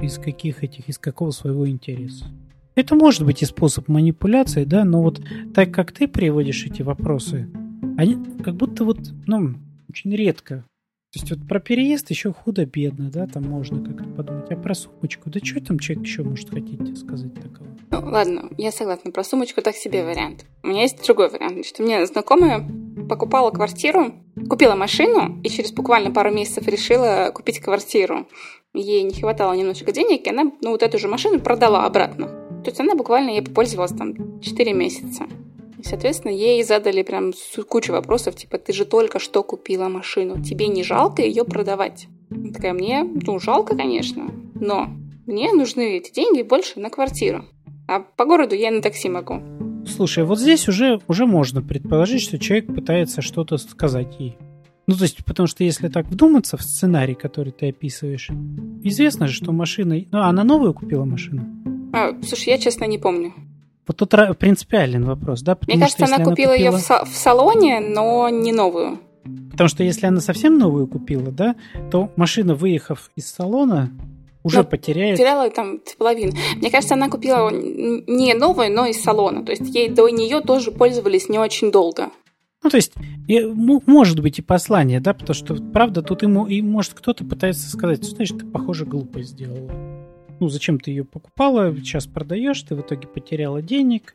[0.00, 2.26] из каких этих, из какого своего интереса.
[2.74, 5.22] Это может быть и способ манипуляции, да, но вот
[5.54, 7.48] так как ты приводишь эти вопросы,
[7.96, 9.54] они как будто вот, ну,
[9.94, 10.64] очень редко.
[11.12, 14.50] То есть вот про переезд еще худо-бедно, да, там можно как-то подумать.
[14.50, 17.68] А про сумочку, да что там человек еще может хотеть сказать такого?
[17.92, 19.12] Ну, ладно, я согласна.
[19.12, 20.44] Про сумочку так себе вариант.
[20.64, 21.64] У меня есть другой вариант.
[21.64, 22.68] Что мне знакомая
[23.08, 24.12] покупала квартиру,
[24.48, 28.26] купила машину и через буквально пару месяцев решила купить квартиру.
[28.74, 32.26] Ей не хватало немножечко денег, и она ну, вот эту же машину продала обратно.
[32.64, 35.26] То есть она буквально ей попользовалась там 4 месяца.
[35.84, 37.32] Соответственно, ей задали прям
[37.68, 42.06] кучу вопросов, типа, ты же только что купила машину, тебе не жалко ее продавать?
[42.30, 44.88] Она такая, мне, ну, жалко, конечно, но
[45.26, 47.44] мне нужны эти деньги больше на квартиру.
[47.86, 49.42] А по городу я на такси могу.
[49.86, 54.38] Слушай, вот здесь уже, уже можно предположить, что человек пытается что-то сказать ей.
[54.86, 58.30] Ну, то есть, потому что если так вдуматься в сценарий, который ты описываешь,
[58.82, 59.96] известно же, что машина...
[60.10, 61.46] Ну, она новую купила машину?
[61.92, 63.34] А, слушай, я, честно, не помню.
[63.86, 65.54] Вот тут принципиальный вопрос, да?
[65.54, 68.52] Потому Мне кажется, что, она, купила она купила ее в, са- в салоне, но не
[68.52, 68.98] новую.
[69.50, 71.54] Потому что если она совсем новую купила, да,
[71.90, 73.90] то машина, выехав из салона,
[74.42, 75.16] уже но потеряет...
[75.16, 76.32] Потеряла там половину.
[76.56, 79.44] Мне кажется, она купила не новую, но из салона.
[79.44, 82.10] То есть ей до нее тоже пользовались не очень долго.
[82.62, 82.92] Ну, то есть,
[83.86, 88.02] может быть и послание, да, потому что, правда, тут ему, и может кто-то пытается сказать,
[88.04, 89.93] знаешь, ты, похоже, глупость сделала
[90.40, 94.14] ну, зачем ты ее покупала, сейчас продаешь, ты в итоге потеряла денег,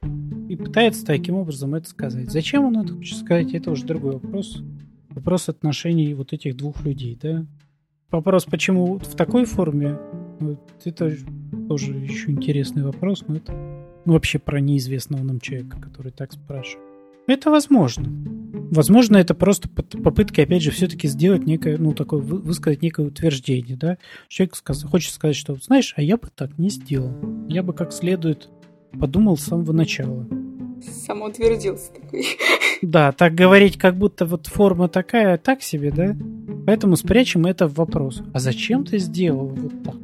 [0.50, 2.32] и пытается таким образом это сказать.
[2.32, 4.62] Зачем он это хочет сказать, это уже другой вопрос.
[5.10, 7.46] Вопрос отношений вот этих двух людей, да.
[8.12, 10.00] Вопрос, почему в такой форме,
[10.40, 11.16] вот, это
[11.68, 13.54] тоже еще интересный вопрос, но это
[14.06, 16.89] ну, вообще про неизвестного нам человека, который так спрашивает.
[17.30, 18.06] Это возможно.
[18.72, 23.98] Возможно, это просто попытка, опять же, все-таки сделать некое, ну, такое, высказать некое утверждение, да.
[24.28, 27.14] Человек сказ- хочет сказать, что, знаешь, а я бы так не сделал.
[27.48, 28.50] Я бы как следует
[29.00, 30.28] подумал с самого начала.
[31.06, 32.26] Самоутвердился такой.
[32.82, 36.16] Да, так говорить, как будто вот форма такая, так себе, да?
[36.66, 38.24] Поэтому спрячем это в вопрос.
[38.34, 39.98] А зачем ты сделала вот так?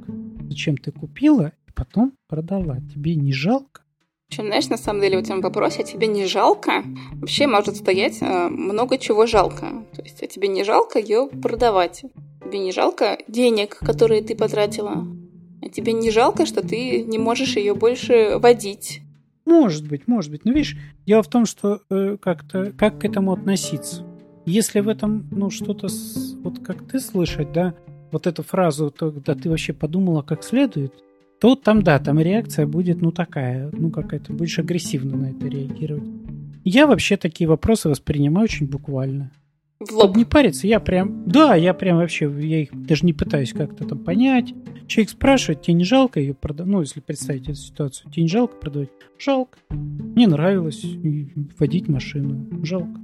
[0.49, 2.79] Зачем ты купила и потом продала?
[2.93, 3.81] Тебе не жалко?
[4.29, 6.83] Причем, знаешь, на самом деле в этом вопросе тебе не жалко,
[7.13, 9.85] вообще может стоять э, много чего жалко.
[9.95, 12.03] То есть а тебе не жалко ее продавать.
[12.43, 15.05] Тебе не жалко денег, которые ты потратила.
[15.61, 19.01] А тебе не жалко, что ты не можешь ее больше водить.
[19.45, 20.43] Может быть, может быть.
[20.43, 24.03] Но видишь, дело в том, что э, как-то как к этому относиться.
[24.45, 25.87] Если в этом, ну, что-то,
[26.43, 27.73] вот как ты слышать, да,
[28.11, 30.93] вот эту фразу, то, да ты вообще подумала как следует,
[31.39, 36.09] то там, да, там реакция будет, ну, такая, ну, какая-то, будешь агрессивно на это реагировать.
[36.63, 39.31] Я вообще такие вопросы воспринимаю очень буквально.
[39.79, 40.15] в лоб.
[40.15, 43.99] не париться, я прям, да, я прям вообще, я их даже не пытаюсь как-то там
[43.99, 44.53] понять.
[44.87, 46.71] Человек спрашивает, тебе не жалко ее продавать?
[46.71, 48.89] Ну, если представить эту ситуацию, тебе не жалко продавать?
[49.19, 49.57] Жалко.
[49.69, 50.85] Мне нравилось
[51.57, 52.47] водить машину.
[52.63, 52.99] Жалко.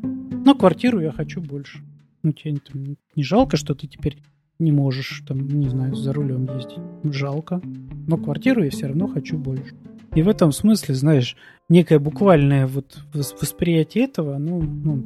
[0.45, 1.79] Но квартиру я хочу больше.
[2.23, 4.17] Ну, тебе там, не жалко, что ты теперь
[4.61, 6.79] не можешь, там, не знаю, за рулем ездить.
[7.03, 7.61] Жалко.
[8.07, 9.75] Но квартиру я все равно хочу больше.
[10.15, 11.37] И в этом смысле, знаешь,
[11.69, 15.03] некое буквальное вот восприятие этого, ну, ну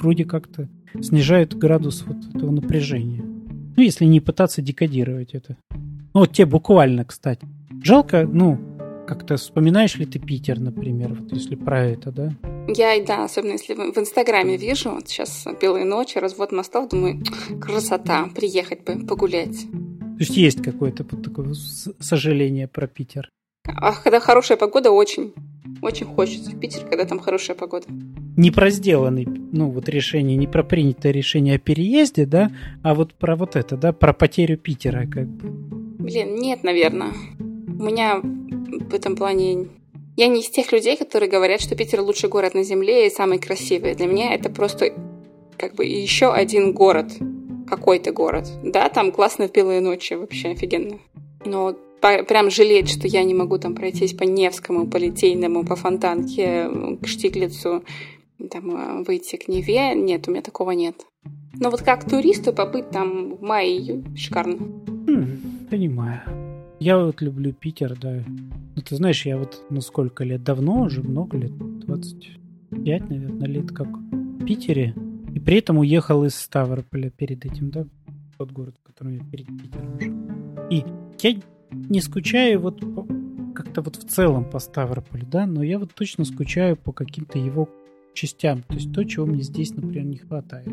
[0.00, 0.68] вроде как-то
[1.00, 3.22] снижает градус вот этого напряжения.
[3.22, 5.56] Ну, если не пытаться декодировать это.
[5.70, 7.46] Ну, вот тебе буквально, кстати.
[7.82, 8.58] Жалко, ну,
[9.08, 12.32] как-то вспоминаешь ли ты Питер, например, вот если про это, да?
[12.68, 17.22] Я, да, особенно если в Инстаграме вижу, вот сейчас белые ночи, развод мостов, думаю,
[17.58, 19.62] красота, приехать бы погулять.
[19.70, 21.54] То есть есть какое-то такое
[22.00, 23.30] сожаление про Питер?
[23.64, 25.32] А когда хорошая погода, очень.
[25.80, 27.86] Очень хочется в Питер, когда там хорошая погода.
[28.36, 32.50] Не про сделанный, ну вот решение, не про принятое решение о переезде, да,
[32.82, 35.48] а вот про вот это, да, про потерю Питера как бы.
[36.04, 37.12] Блин, нет, наверное.
[37.38, 38.20] У меня
[38.68, 39.68] в этом плане...
[40.16, 43.38] Я не из тех людей, которые говорят, что Питер лучший город на Земле и самый
[43.38, 43.94] красивый.
[43.94, 44.92] Для меня это просто
[45.56, 47.12] как бы еще один город.
[47.68, 48.48] Какой-то город.
[48.64, 50.98] Да, там классно в белые ночи, вообще офигенно.
[51.44, 56.68] Но прям жалеть, что я не могу там пройтись по Невскому, по Литейному, по Фонтанке,
[57.02, 57.84] к Штиглицу,
[58.50, 59.94] там, э, выйти к Неве.
[59.94, 60.94] Нет, у меня такого нет.
[61.54, 64.56] Но вот как туристу побыть там в мае шикарно.
[65.06, 66.22] Хм, понимаю.
[66.80, 68.22] Я вот люблю Питер, да.
[68.76, 73.72] Ну, ты знаешь, я вот ну сколько лет давно уже, много лет, 25, наверное, лет
[73.72, 74.94] как в Питере.
[75.34, 77.86] И при этом уехал из Ставрополя перед этим, да,
[78.36, 80.14] тот город, в котором я перед Питером жил.
[80.70, 80.84] И
[81.20, 81.40] я
[81.72, 82.80] не скучаю вот
[83.54, 87.68] как-то вот в целом по Ставрополю, да, но я вот точно скучаю по каким-то его
[88.14, 88.62] частям.
[88.62, 90.68] То есть то, чего мне здесь, например, не хватает.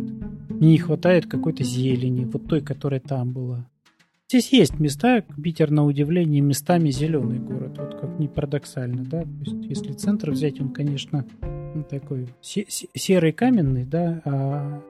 [0.49, 3.67] Мне не хватает какой-то зелени, вот той, которая там была.
[4.27, 9.21] Здесь есть места, Питер, на удивление, местами зеленый город, вот как ни парадоксально, да.
[9.21, 14.81] То есть если центр взять, он, конечно, ну, такой серый каменный, да, а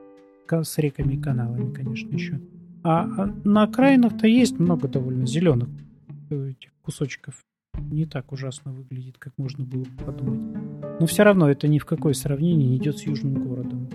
[0.49, 2.39] с реками и каналами, конечно, еще.
[2.83, 5.67] А, а на окраинах-то есть много довольно зеленых
[6.29, 7.43] этих кусочков
[7.91, 10.99] не так ужасно выглядит, как можно было бы подумать.
[10.99, 13.89] Но все равно это ни в какое сравнение не идет с южным городом.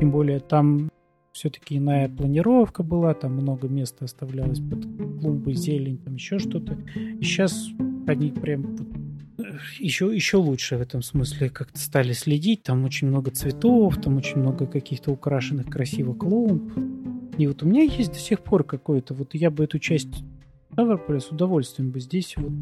[0.00, 0.90] Тем более там
[1.32, 4.84] все-таки иная планировка была, там много места оставлялось под
[5.20, 6.76] клумбы, зелень, там еще что-то.
[7.20, 7.68] И сейчас
[8.06, 8.76] они прям
[9.78, 12.62] еще, еще лучше в этом смысле как-то стали следить.
[12.62, 16.72] Там очень много цветов, там очень много каких-то украшенных красиво клумб.
[17.38, 20.22] И вот у меня есть до сих пор какое-то, вот я бы эту часть
[20.72, 22.52] Ставрополя с удовольствием бы здесь вот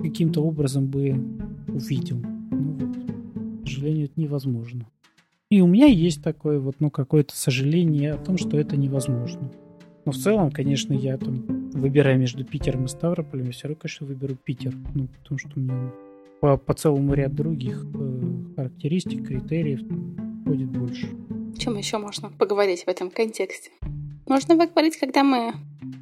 [0.00, 1.20] каким-то образом бы
[1.66, 2.18] увидел.
[2.18, 4.86] Ну вот, к сожалению, это невозможно.
[5.50, 9.50] И у меня есть такое вот, ну, какое-то сожаление о том, что это невозможно.
[10.04, 14.06] Но в целом, конечно, я там, выбирая между Питером и Ставрополем, я все равно, конечно,
[14.06, 14.72] выберу Питер.
[14.94, 15.92] Ну, потому что у меня
[16.40, 19.80] по, по целому ряду других э, характеристик, критериев
[20.46, 21.08] ходит больше.
[21.08, 23.70] О чем еще можно поговорить в этом контексте?
[24.28, 25.54] Можно поговорить, когда мы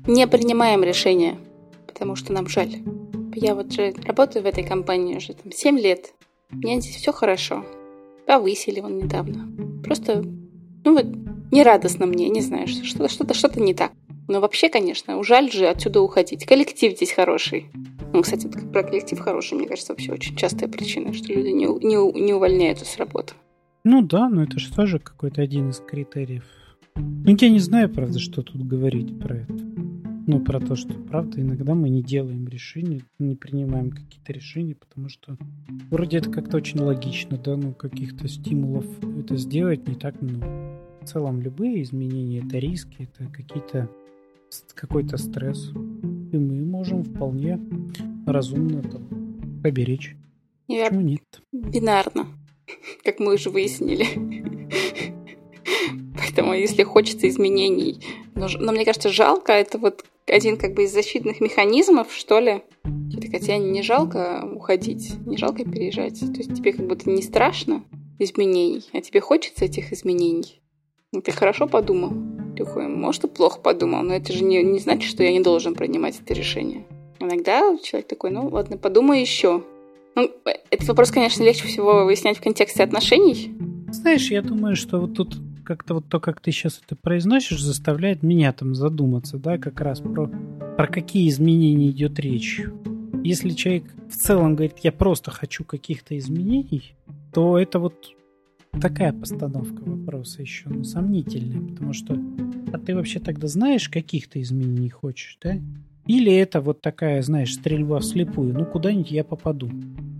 [0.06, 1.38] не принимаем решения,
[1.86, 2.76] потому что нам жаль.
[3.34, 6.12] Я вот же работаю в этой компании уже там 7 лет.
[6.50, 7.64] Меня здесь все хорошо.
[8.28, 9.48] Повысили вон недавно.
[9.82, 10.22] Просто,
[10.84, 11.06] ну вот,
[11.50, 13.92] нерадостно мне, не знаю, что-то что-то что-то не так.
[14.28, 16.44] Но вообще, конечно, жаль же отсюда уходить.
[16.44, 17.70] Коллектив здесь хороший.
[18.12, 22.22] Ну, кстати, про коллектив хороший, мне кажется, вообще очень частая причина, что люди не, не,
[22.22, 23.32] не увольняются с работы.
[23.84, 26.44] Ну да, но это же тоже какой-то один из критериев
[26.98, 29.54] ну, я не знаю, правда, что тут говорить про это.
[30.30, 35.08] Ну, про то, что, правда, иногда мы не делаем решения, не принимаем какие-то решения, потому
[35.08, 35.38] что
[35.90, 38.84] вроде это как-то очень логично, да, ну, каких-то стимулов
[39.18, 40.46] это сделать не так много.
[41.00, 43.88] В целом, любые изменения— это риски, это какие-то
[44.74, 45.70] какой-то стресс.
[45.70, 47.58] И мы можем вполне
[48.26, 50.14] разумно там поберечь.
[50.66, 51.40] Я Почему нет?
[51.52, 52.26] Бинарно,
[53.02, 54.04] как мы уже выяснили.
[56.38, 57.98] Поэтому, если хочется изменений,
[58.36, 62.62] но, но мне кажется, жалко, это вот один как бы из защитных механизмов, что ли.
[62.84, 66.20] Так, тебе не жалко уходить, не жалко переезжать.
[66.20, 67.82] То есть тебе как будто не страшно
[68.20, 70.60] изменений, а тебе хочется этих изменений.
[71.12, 72.12] И ты хорошо подумал.
[72.56, 75.74] Такой, может, и плохо подумал, но это же не, не значит, что я не должен
[75.74, 76.86] принимать это решение.
[77.18, 79.64] Иногда человек такой, ну ладно, подумай еще.
[80.14, 80.30] Ну,
[80.70, 83.50] этот вопрос, конечно, легче всего выяснять в контексте отношений.
[83.90, 85.34] Знаешь, я думаю, что вот тут
[85.68, 90.00] как-то вот то, как ты сейчас это произносишь, заставляет меня там задуматься, да, как раз
[90.00, 90.26] про,
[90.78, 92.62] про какие изменения идет речь.
[93.22, 96.94] Если человек в целом говорит, я просто хочу каких-то изменений,
[97.34, 98.14] то это вот
[98.80, 102.18] такая постановка вопроса еще ну, сомнительная, потому что
[102.72, 105.58] а ты вообще тогда знаешь, каких ты изменений хочешь, да?
[106.06, 109.70] Или это вот такая, знаешь, стрельба вслепую, ну куда-нибудь я попаду.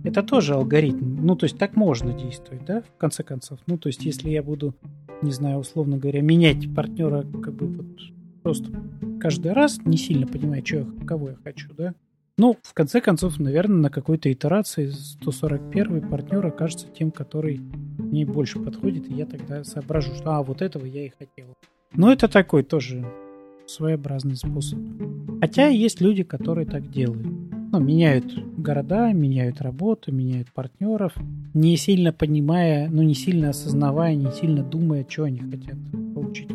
[0.03, 1.25] Это тоже алгоритм.
[1.25, 3.57] Ну, то есть так можно действовать, да, в конце концов.
[3.65, 4.75] Ну, то есть если я буду,
[5.21, 7.85] не знаю, условно говоря, менять партнера как бы вот
[8.43, 8.71] просто
[9.19, 11.93] каждый раз, не сильно понимая, я, кого я хочу, да,
[12.39, 17.59] ну, в конце концов, наверное, на какой-то итерации 141 партнер окажется тем, который
[17.97, 21.47] мне больше подходит, и я тогда соображу, что а, вот этого я и хотел.
[21.91, 23.05] Но это такой тоже
[23.67, 24.79] своеобразный способ.
[25.41, 27.27] Хотя есть люди, которые так делают.
[27.71, 28.25] Ну, меняют
[28.57, 31.13] города, меняют работу, меняют партнеров,
[31.53, 35.77] не сильно понимая, ну, не сильно осознавая, не сильно думая, что они хотят
[36.13, 36.49] получить.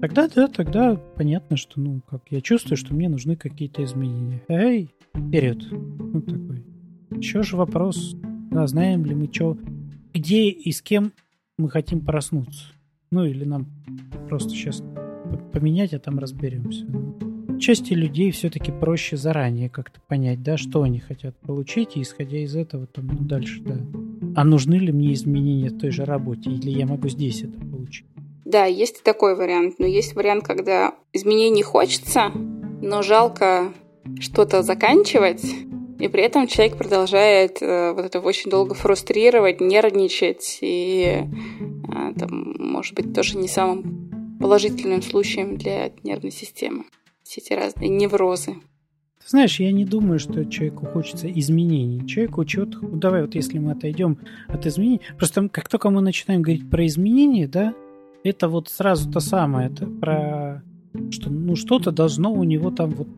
[0.00, 4.42] Тогда, да, тогда понятно, что, ну, как я чувствую, что мне нужны какие-то изменения.
[4.48, 5.64] Эй, вперед.
[5.70, 6.64] Ну, такой.
[7.10, 8.14] Еще же вопрос,
[8.50, 9.56] да, знаем ли мы, что,
[10.12, 11.12] где и с кем
[11.58, 12.66] мы хотим проснуться.
[13.10, 13.66] Ну, или нам
[14.28, 14.82] просто сейчас
[15.52, 16.86] поменять, а там разберемся.
[17.58, 22.54] Части людей все-таки проще заранее как-то понять, да, что они хотят получить, и исходя из
[22.54, 23.78] этого там ну, дальше, да.
[24.36, 28.06] А нужны ли мне изменения в той же работе, или я могу здесь это получить?
[28.44, 29.78] Да, есть и такой вариант.
[29.78, 32.30] Но есть вариант, когда изменений хочется,
[32.82, 33.72] но жалко
[34.20, 35.44] что-то заканчивать,
[35.98, 42.54] и при этом человек продолжает э, вот это очень долго фрустрировать, нервничать, и э, там,
[42.58, 46.84] может быть, тоже не самым положительным случаем для нервной системы.
[47.26, 48.54] Все эти разные неврозы.
[49.18, 52.06] Ты знаешь, я не думаю, что человеку хочется изменений.
[52.06, 52.78] Человеку чего-то...
[52.80, 55.00] Ну, давай вот если мы отойдем от изменений...
[55.16, 57.74] Просто как только мы начинаем говорить про изменения, да,
[58.22, 59.70] это вот сразу то самое.
[59.70, 60.62] Это про...
[61.10, 63.08] Что, ну, что-то должно у него там вот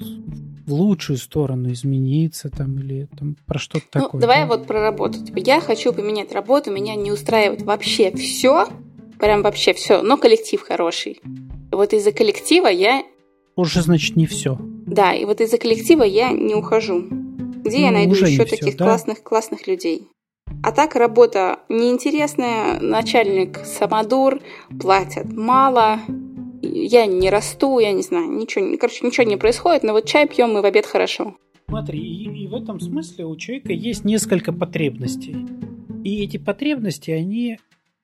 [0.67, 4.21] в лучшую сторону измениться там или там про что-то ну, такое.
[4.23, 4.47] Давай да?
[4.47, 5.23] вот про работу.
[5.23, 8.69] Типа, я хочу поменять работу, меня не устраивает вообще все,
[9.19, 10.03] Прям вообще все.
[10.03, 11.21] Но коллектив хороший.
[11.71, 13.03] Вот из-за коллектива я...
[13.59, 14.57] Уже, значит, не все.
[14.87, 17.03] Да, и вот из-за коллектива я не ухожу.
[17.65, 18.85] Где ну, я найду еще таких все, да?
[18.85, 20.07] классных, классных людей?
[20.63, 24.41] А так работа неинтересная, начальник самодур,
[24.81, 25.99] платят мало,
[26.63, 30.53] я не расту, я не знаю, ничего, короче, ничего не происходит, но вот чай пьем
[30.53, 31.37] мы в обед хорошо.
[31.69, 35.37] Смотри, и, и в этом смысле у человека есть несколько потребностей.
[36.05, 37.59] И эти потребности, они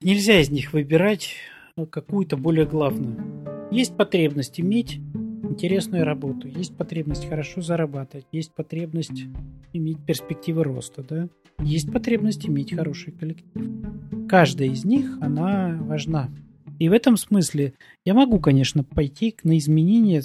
[0.04, 1.34] Нельзя из них выбирать
[1.76, 3.16] ну, какую-то более главную.
[3.70, 5.00] Есть потребность иметь
[5.54, 9.24] интересную работу, есть потребность хорошо зарабатывать, есть потребность
[9.72, 11.28] иметь перспективы роста, да?
[11.60, 13.70] Есть потребность иметь хороший коллектив.
[14.28, 16.28] Каждая из них, она важна.
[16.80, 20.24] И в этом смысле я могу, конечно, пойти на изменения,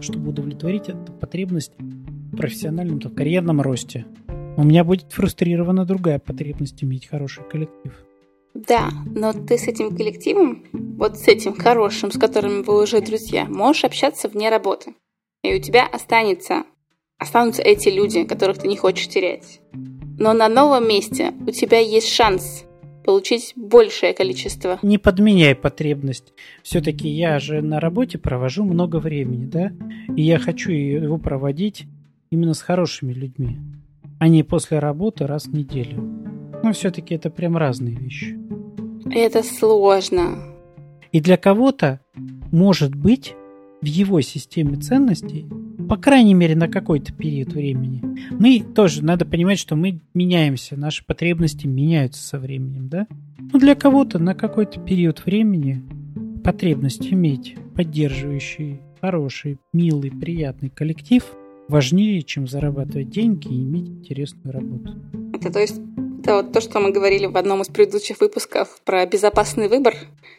[0.00, 4.06] чтобы удовлетворить эту потребность в профессиональном, в карьерном росте.
[4.56, 7.92] У меня будет фрустрирована другая потребность иметь хороший коллектив.
[8.54, 13.44] Да, но ты с этим коллективом, вот с этим хорошим, с которым вы уже друзья,
[13.44, 14.94] можешь общаться вне работы.
[15.42, 16.64] И у тебя останется,
[17.18, 19.60] останутся эти люди, которых ты не хочешь терять.
[19.72, 22.64] Но на новом месте у тебя есть шанс
[23.04, 24.78] получить большее количество.
[24.82, 26.34] Не подменяй потребность.
[26.62, 29.72] Все-таки я же на работе провожу много времени, да?
[30.14, 31.86] И я хочу его проводить
[32.30, 33.58] именно с хорошими людьми,
[34.18, 36.27] а не после работы раз в неделю.
[36.62, 38.38] Но все-таки это прям разные вещи.
[39.10, 40.38] Это сложно.
[41.12, 42.00] И для кого-то,
[42.50, 43.34] может быть,
[43.80, 45.46] в его системе ценностей,
[45.88, 51.04] по крайней мере, на какой-то период времени, мы тоже, надо понимать, что мы меняемся, наши
[51.04, 53.06] потребности меняются со временем, да?
[53.52, 55.82] Но для кого-то на какой-то период времени
[56.44, 61.24] потребность иметь поддерживающий, хороший, милый, приятный коллектив
[61.68, 64.94] важнее, чем зарабатывать деньги и иметь интересную работу.
[65.32, 65.80] Это то есть
[66.20, 69.94] это вот то, что мы говорили в одном из предыдущих выпусков про безопасный выбор.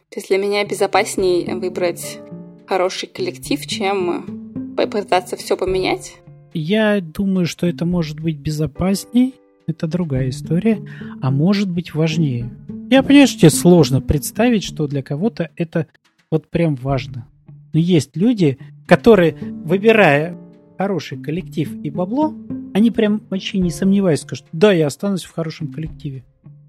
[0.10, 2.20] То есть для меня безопаснее выбрать
[2.68, 6.18] хороший коллектив, чем попытаться все поменять.
[6.54, 9.36] Я думаю, что это может быть безопасней,
[9.68, 10.80] это другая история,
[11.22, 12.50] а может быть важнее.
[12.90, 15.88] Я понимаю, что тебе сложно представить, что для кого-то это
[16.32, 17.28] вот прям важно.
[17.72, 20.36] Но есть люди, которые, выбирая
[20.80, 22.34] хороший коллектив и бабло,
[22.74, 26.24] они прям вообще не сомневаясь скажут, да, я останусь в хорошем коллективе.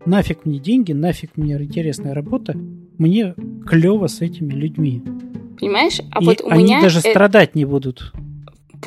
[0.04, 2.54] Нафиг мне деньги, нафиг мне интересная работа,
[2.98, 3.36] мне
[3.68, 5.00] клево с этими людьми.
[5.60, 6.00] Понимаешь?
[6.10, 7.10] А и вот у они меня даже это...
[7.10, 8.12] страдать не будут.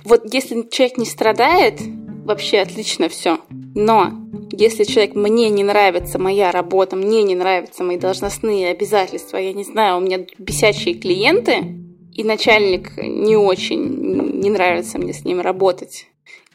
[0.03, 1.79] Вот если человек не страдает,
[2.25, 3.39] вообще отлично все.
[3.49, 9.53] Но если человек мне не нравится моя работа, мне не нравятся мои должностные обязательства, я
[9.53, 11.79] не знаю, у меня бесячие клиенты,
[12.13, 16.07] и начальник не очень, не нравится мне с ним работать,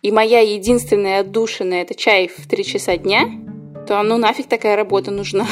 [0.02, 3.28] и моя единственная отдушина– это чай в три часа дня,
[3.86, 5.46] то ну нафиг такая работа нужна.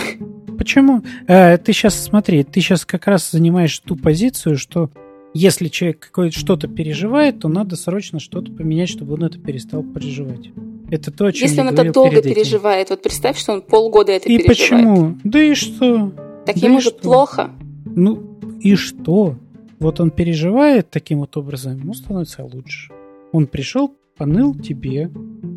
[0.59, 1.03] почему?
[1.27, 4.91] Э, ты сейчас смотри, ты сейчас как раз занимаешь ту позицию, что
[5.35, 10.51] если человек какое-то что-то переживает, то надо срочно что-то поменять, чтобы он это перестал переживать.
[10.91, 14.29] Это то, о чем Если он это долго переживает, вот представь, что он полгода это
[14.29, 14.59] и переживает.
[14.59, 15.19] И почему?
[15.25, 16.13] Да и что?
[16.47, 17.51] Так да ему же плохо.
[17.85, 19.37] Ну и что?
[19.79, 22.93] Вот он переживает таким вот образом, ему становится лучше.
[23.33, 25.11] Он пришел, поныл тебе,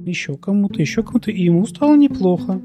[0.06, 2.62] еще кому-то, еще кому-то, и ему стало неплохо.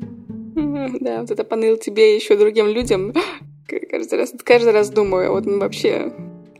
[1.00, 3.12] Да, вот это поныл тебе и еще другим людям.
[3.90, 6.12] Каждый раз, каждый раз думаю, вот вообще...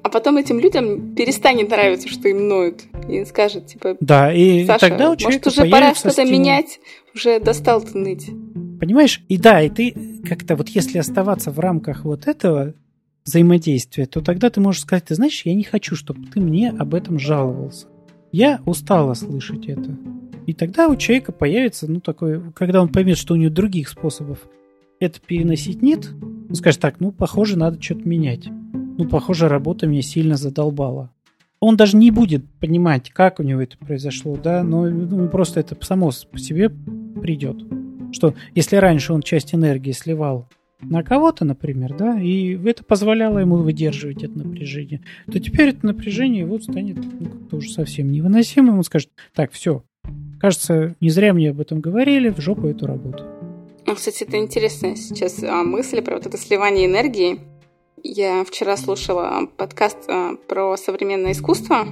[0.03, 2.82] А потом этим людям перестанет нравиться, что им ноют.
[3.09, 6.80] И скажет, типа, да, и Саша, тогда у может, уже пора что-то менять?
[7.14, 8.26] Уже достал ты ныть.
[8.80, 9.22] Понимаешь?
[9.28, 9.95] И да, и ты
[10.28, 12.74] как-то вот если оставаться в рамках вот этого
[13.25, 16.95] взаимодействия, то тогда ты можешь сказать, ты знаешь, я не хочу, чтобы ты мне об
[16.95, 17.87] этом жаловался.
[18.33, 19.97] Я устала слышать это.
[20.47, 24.41] И тогда у человека появится, ну, такой, когда он поймет, что у него других способов
[25.01, 26.11] это переносить нет,
[26.49, 28.47] он скажет так, ну, похоже, надо что-то менять.
[28.47, 31.11] Ну, похоже, работа меня сильно задолбала.
[31.61, 35.77] Он даже не будет понимать, как у него это произошло, да, но ну, просто это
[35.81, 37.57] само по себе придет.
[38.12, 40.49] Что если раньше он часть энергии сливал
[40.91, 46.47] на кого-то, например, да, и это позволяло ему выдерживать это напряжение, то теперь это напряжение
[46.47, 48.78] вот станет ну, как-то уже совсем невыносимым.
[48.78, 49.82] Он скажет, так, все,
[50.41, 53.24] кажется, не зря мне об этом говорили, в жопу эту работу.
[53.87, 57.41] Ну, кстати, это интересная сейчас а, мысль про вот это сливание энергии.
[58.03, 61.87] Я вчера слушала подкаст а, про современное искусство.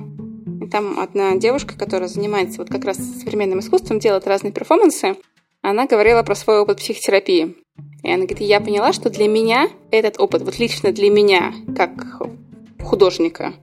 [0.62, 5.16] И там одна девушка, которая занимается вот как раз современным искусством, делает разные перформансы.
[5.60, 7.56] Она говорила про свой опыт психотерапии.
[8.02, 11.90] И она говорит, я поняла, что для меня этот опыт, вот лично для меня, как
[12.82, 13.54] художника,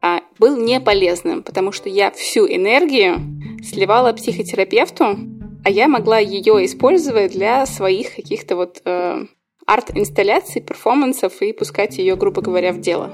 [0.00, 3.20] а, был не полезным, потому что я всю энергию
[3.62, 5.18] сливала психотерапевту,
[5.64, 9.26] а я могла ее использовать для своих каких-то вот э,
[9.66, 13.12] арт-инсталляций, перформансов и пускать ее, грубо говоря, в дело.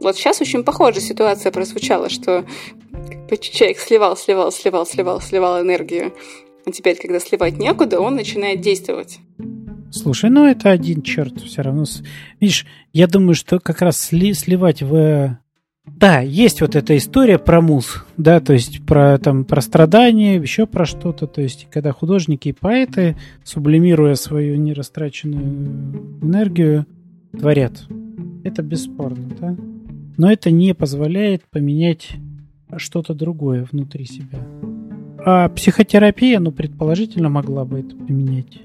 [0.00, 2.44] Вот сейчас очень похожая ситуация прозвучала, что
[3.40, 6.12] человек сливал, сливал, сливал, сливал, сливал энергию,
[6.64, 9.18] а теперь, когда сливать некуда, он начинает действовать.
[9.90, 11.84] Слушай, ну это один черт все равно.
[12.40, 15.38] Видишь, я думаю, что как раз сли, сливать в...
[15.84, 20.66] Да, есть вот эта история про муз, да, то есть про, там, про страдания, еще
[20.66, 26.86] про что-то, то есть когда художники и поэты, сублимируя свою нерастраченную энергию,
[27.32, 27.84] творят.
[28.44, 29.56] Это бесспорно, да?
[30.16, 32.10] Но это не позволяет поменять
[32.76, 34.38] что-то другое внутри себя.
[35.24, 38.60] А психотерапия, ну, предположительно, могла бы это поменять.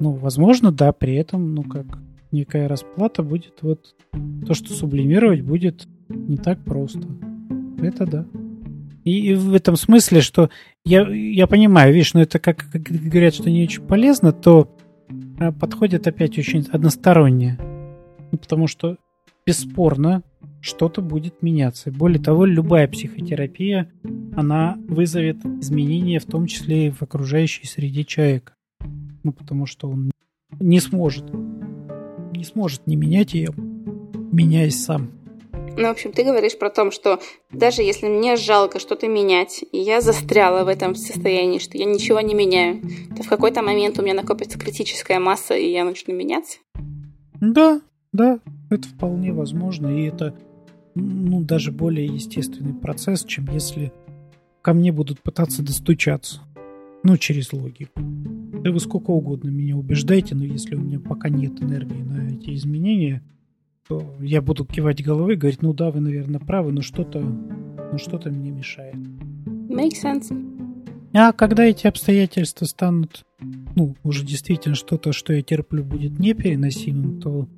[0.00, 1.86] Ну, возможно, да, при этом, ну, как
[2.30, 3.94] некая расплата будет вот
[4.46, 7.06] то, что сублимировать будет не так просто.
[7.80, 8.26] Это да.
[9.04, 10.50] И, и в этом смысле, что
[10.84, 14.74] я, я понимаю, видишь, но это как, как говорят, что не очень полезно, то
[15.38, 17.58] а, подходит опять очень односторонне.
[18.32, 18.96] Ну, потому что
[19.46, 20.22] бесспорно
[20.64, 21.92] что-то будет меняться.
[21.92, 23.92] Более того, любая психотерапия,
[24.34, 28.54] она вызовет изменения, в том числе и в окружающей среде человека.
[29.22, 30.10] Ну, потому что он
[30.58, 31.26] не сможет,
[32.32, 33.50] не сможет не менять ее,
[34.32, 35.10] меняясь сам.
[35.76, 39.78] Ну, в общем, ты говоришь про то, что даже если мне жалко что-то менять, и
[39.78, 42.80] я застряла в этом состоянии, что я ничего не меняю,
[43.16, 46.58] то в какой-то момент у меня накопится критическая масса, и я начну меняться?
[47.40, 47.80] Да,
[48.12, 48.38] да,
[48.70, 50.34] это вполне возможно, и это
[50.94, 53.92] ну, даже более естественный процесс, чем если
[54.62, 56.40] ко мне будут пытаться достучаться.
[57.02, 58.00] Ну, через логику.
[58.00, 62.54] Да вы сколько угодно меня убеждайте, но если у меня пока нет энергии на эти
[62.54, 63.22] изменения,
[63.86, 67.20] то я буду кивать головой и говорить, ну да, вы, наверное, правы, но что-то
[67.94, 68.96] но что-то мне мешает.
[69.68, 70.32] Make sense.
[71.12, 73.24] А когда эти обстоятельства станут,
[73.76, 77.48] ну, уже действительно что-то, что я терплю, будет непереносимым, то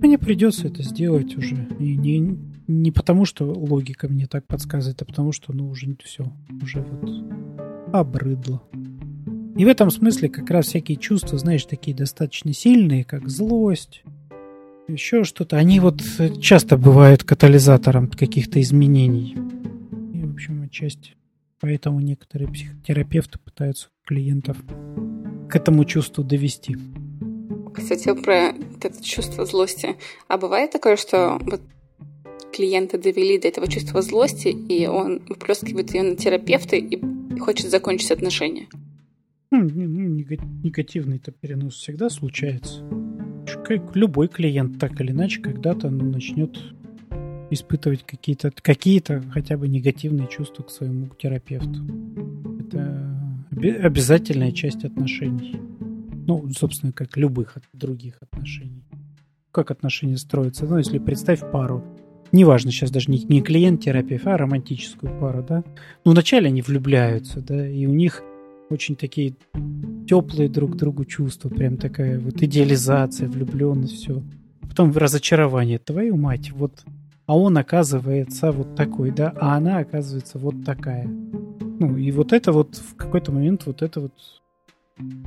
[0.00, 1.68] мне придется это сделать уже.
[1.78, 6.32] И не, не потому, что логика мне так подсказывает, а потому что, ну, уже все,
[6.62, 8.62] уже вот обрыдло.
[9.56, 14.02] И в этом смысле как раз всякие чувства, знаешь, такие достаточно сильные, как злость,
[14.88, 16.02] еще что-то, они вот
[16.40, 19.36] часто бывают катализатором каких-то изменений.
[20.14, 21.14] И, в общем, отчасти
[21.60, 24.56] поэтому некоторые психотерапевты пытаются клиентов
[25.48, 26.76] к этому чувству довести.
[27.74, 29.96] Кстати, про это чувство злости.
[30.28, 31.60] А бывает такое, что вот
[32.52, 37.00] клиенты довели до этого чувства злости, и он выплескивает ее на терапевта и
[37.38, 38.68] хочет закончить отношения?
[39.50, 42.84] Ну, негативный-то перенос всегда случается.
[43.64, 46.56] Как любой клиент так или иначе когда-то ну, начнет
[47.50, 51.84] испытывать какие-то какие-то хотя бы негативные чувства к своему терапевту.
[52.60, 53.20] Это
[53.82, 55.60] обязательная часть отношений.
[56.26, 58.84] Ну, собственно, как любых других отношений.
[59.52, 60.66] Как отношения строятся?
[60.66, 61.84] Ну, если представь пару,
[62.32, 65.64] неважно сейчас даже не, не клиент-терапевт, а романтическую пару, да.
[66.04, 68.22] Ну, вначале они влюбляются, да, и у них
[68.70, 69.34] очень такие
[70.08, 74.22] теплые друг к другу чувства, прям такая вот идеализация, влюбленность, все.
[74.60, 76.84] Потом разочарование, твою мать, вот,
[77.26, 81.06] а он оказывается вот такой, да, а она оказывается вот такая.
[81.06, 84.12] Ну, и вот это вот в какой-то момент вот это вот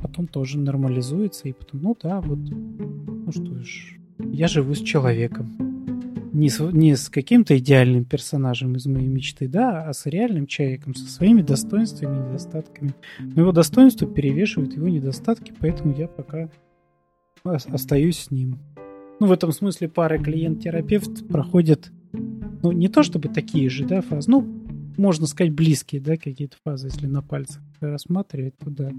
[0.02, 5.74] потом тоже нормализуется, и потом, ну да, вот, ну что ж, я живу с человеком
[6.34, 10.94] не с, не с каким-то идеальным персонажем из моей мечты, да, а с реальным человеком,
[10.94, 12.94] со своими достоинствами и недостатками.
[13.20, 16.50] Но его достоинства перевешивают его недостатки, поэтому я пока
[17.44, 18.58] остаюсь с ним.
[19.20, 24.28] Ну, в этом смысле пара клиент-терапевт проходят, ну, не то чтобы такие же, да, фазы,
[24.28, 24.40] ну,
[24.96, 28.90] можно сказать, близкие, да, какие-то фазы, если на пальцах рассматривать, то да.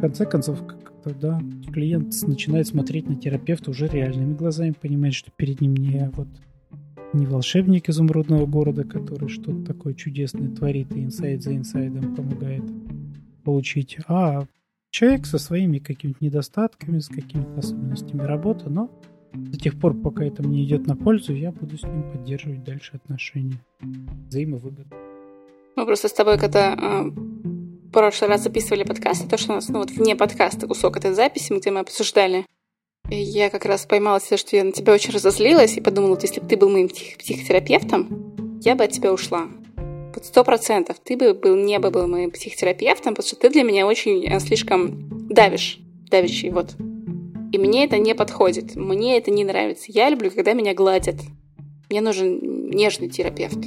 [0.00, 1.42] В конце концов, как-то, да,
[1.74, 6.26] клиент начинает смотреть на терапевта уже реальными глазами, понимает, что перед ним не вот
[7.12, 12.62] не волшебник изумрудного города, который что-то такое чудесное творит и инсайд за инсайдом помогает
[13.44, 14.46] получить, а
[14.88, 18.90] человек со своими какими-то недостатками, с какими-то особенностями работы, но
[19.34, 22.92] до тех пор, пока это мне идет на пользу, я буду с ним поддерживать дальше
[22.96, 23.60] отношения.
[24.28, 24.96] Взаимовыгодно.
[25.76, 27.10] Мы просто с тобой, когда э,
[27.90, 31.12] в прошлый раз записывали подкасты, то, что у нас, ну вот вне подкаста кусок этой
[31.12, 32.46] записи, где мы обсуждали
[33.10, 36.40] я как раз поймала себя, что я на тебя очень разозлилась и подумала, вот если
[36.40, 39.48] бы ты был моим псих- психотерапевтом, я бы от тебя ушла.
[40.14, 43.62] Вот сто процентов ты бы был, не бы был моим психотерапевтом, потому что ты для
[43.62, 45.78] меня очень э, слишком давишь,
[46.08, 46.74] давящий, вот.
[47.52, 49.86] И мне это не подходит, мне это не нравится.
[49.88, 51.16] Я люблю, когда меня гладят.
[51.88, 53.58] Мне нужен нежный терапевт.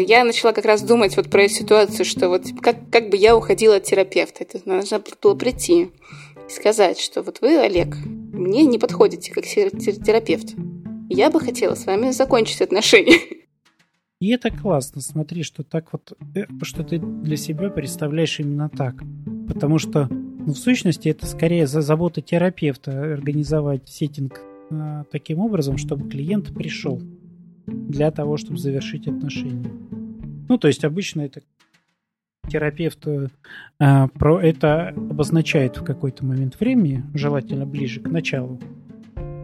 [0.00, 3.76] Я начала как раз думать вот про ситуацию, что вот как, как бы я уходила
[3.76, 4.44] от терапевта.
[4.44, 5.90] Это нужно было прийти
[6.48, 10.54] и сказать, что вот вы, Олег, мне не подходите как терапевт.
[11.08, 13.18] Я бы хотела с вами закончить отношения.
[14.20, 18.94] И это классно, смотри, что так вот, э, что ты для себя представляешь именно так.
[19.46, 24.40] Потому что, ну, в сущности, это скорее за забота терапевта организовать сеттинг
[24.70, 27.00] э, таким образом, чтобы клиент пришел
[27.66, 29.70] для того, чтобы завершить отношения.
[30.48, 31.42] Ну, то есть обычно это
[32.48, 33.28] терапевт э,
[33.78, 38.60] про это обозначает в какой-то момент времени, желательно ближе к началу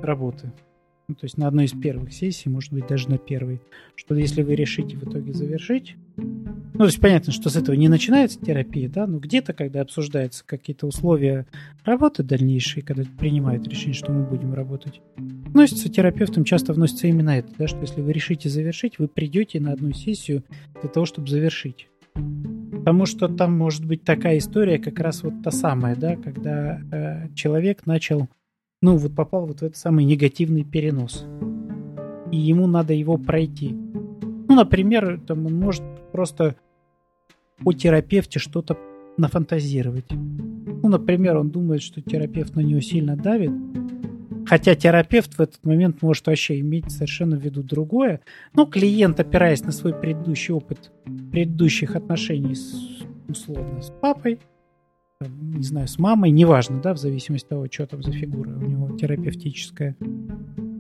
[0.03, 0.53] работы.
[1.09, 3.61] Ну, то есть на одной из первых сессий, может быть, даже на первой,
[3.97, 7.89] что если вы решите в итоге завершить, ну, то есть понятно, что с этого не
[7.89, 11.47] начинается терапия, да, но где-то, когда обсуждаются какие-то условия
[11.85, 17.53] работы дальнейшие, когда принимают решение, что мы будем работать, вносится терапевтом, часто вносится именно это,
[17.59, 20.45] да, что если вы решите завершить, вы придете на одну сессию
[20.81, 21.89] для того, чтобы завершить.
[22.15, 27.35] Потому что там может быть такая история, как раз вот та самая, да, когда э,
[27.35, 28.29] человек начал,
[28.83, 31.25] ну вот попал вот в этот самый негативный перенос.
[32.31, 33.71] И ему надо его пройти.
[33.73, 36.57] Ну, например, там он может просто
[37.65, 38.77] о терапевте что-то
[39.17, 40.11] нафантазировать.
[40.11, 43.53] Ну, например, он думает, что терапевт на него сильно давит,
[44.47, 48.21] Хотя терапевт в этот момент может вообще иметь совершенно в виду другое.
[48.55, 50.91] Но клиент, опираясь на свой предыдущий опыт
[51.31, 52.75] предыдущих отношений с,
[53.29, 54.41] условно, с папой,
[55.29, 58.63] не знаю, с мамой, неважно, да, в зависимости от того, что там за фигура у
[58.63, 59.97] него терапевтическая,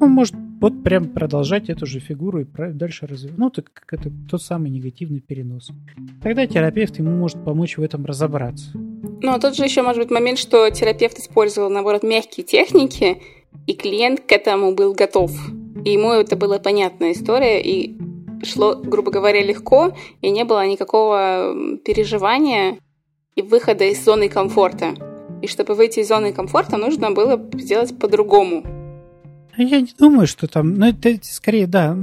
[0.00, 3.38] он может вот прям продолжать эту же фигуру и дальше развивать.
[3.38, 5.70] Ну, так как это тот самый негативный перенос.
[6.22, 8.70] Тогда терапевт ему может помочь в этом разобраться.
[8.74, 13.22] Ну, а тут же еще может быть момент, что терапевт использовал, наоборот, мягкие техники,
[13.66, 15.32] и клиент к этому был готов.
[15.84, 17.96] И ему это была понятная история, и
[18.44, 22.78] шло, грубо говоря, легко, и не было никакого переживания
[23.36, 24.94] и выхода из зоны комфорта.
[25.42, 28.64] И чтобы выйти из зоны комфорта, нужно было сделать по-другому.
[29.56, 30.74] А я не думаю, что там...
[30.74, 31.96] Ну, это скорее, да,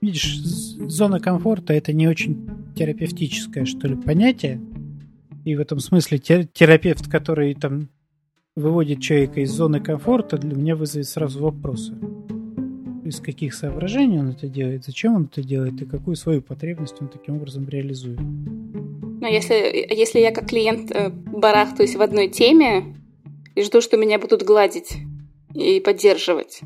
[0.00, 4.60] видишь, зона комфорта это не очень терапевтическое, что ли, понятие.
[5.44, 7.88] И в этом смысле терапевт, который там
[8.54, 11.94] выводит человека из зоны комфорта, для меня вызовет сразу вопросы.
[13.04, 17.08] Из каких соображений он это делает, зачем он это делает и какую свою потребность он
[17.08, 18.20] таким образом реализует.
[19.22, 19.54] Но если,
[19.88, 22.96] если я как клиент э, барахтаюсь в одной теме
[23.54, 24.96] и жду, что меня будут гладить
[25.54, 26.62] и поддерживать,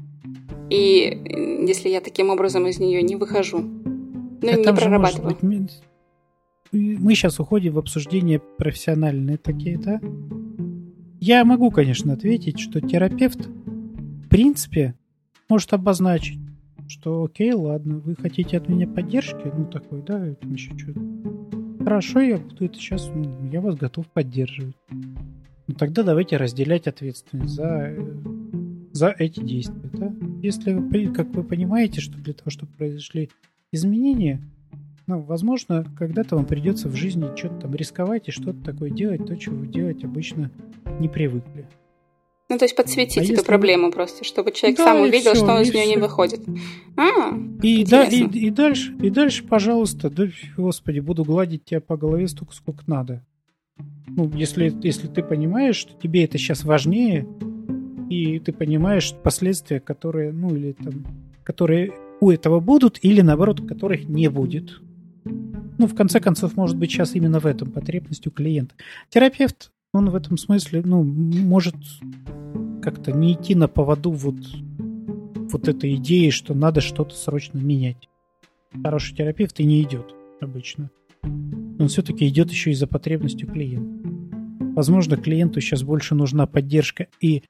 [0.70, 5.36] и если я таким образом из нее не выхожу, ну, не прорабатываю.
[5.38, 5.82] Быть,
[6.72, 10.00] мы сейчас уходим в обсуждение профессиональные такие, да?
[11.20, 14.94] Я могу, конечно, ответить, что терапевт, в принципе,
[15.50, 16.38] может обозначить,
[16.88, 21.55] что окей, ладно, вы хотите от меня поддержки, ну такой, да, там еще что-то.
[21.86, 24.74] Хорошо, я буду это сейчас, ну, я вас готов поддерживать.
[24.90, 27.94] ну, тогда давайте разделять ответственность за,
[28.90, 29.88] за эти действия.
[29.92, 30.12] Да?
[30.42, 33.30] Если вы, как вы понимаете, что для того, чтобы произошли
[33.70, 34.42] изменения,
[35.06, 39.36] ну, возможно, когда-то вам придется в жизни что-то там рисковать и что-то такое делать, то,
[39.36, 40.50] чего вы делать обычно
[40.98, 41.68] не привыкли.
[42.48, 43.44] Ну, то есть подсветить а эту если...
[43.44, 46.40] проблему просто, чтобы человек да, сам увидел, все, что он из нее не выходит.
[46.96, 51.96] А, и, да, и, и, дальше, и дальше, пожалуйста, да, господи, буду гладить тебя по
[51.96, 53.24] голове столько, сколько надо.
[54.06, 57.26] Ну, если, если ты понимаешь, что тебе это сейчас важнее,
[58.08, 61.04] и ты понимаешь последствия, которые, ну, или там,
[61.42, 64.80] которые у этого будут, или наоборот, которых не будет.
[65.24, 68.74] Ну, в конце концов, может быть, сейчас именно в этом потребность у клиента.
[69.10, 71.76] Терапевт он в этом смысле, ну, может
[72.82, 74.36] как-то не идти на поводу вот,
[75.50, 78.08] вот этой идеи, что надо что-то срочно менять.
[78.84, 80.90] Хороший терапевт и не идет обычно.
[81.22, 84.08] Он все-таки идет еще и за потребностью клиента.
[84.74, 87.42] Возможно, клиенту сейчас больше нужна поддержка и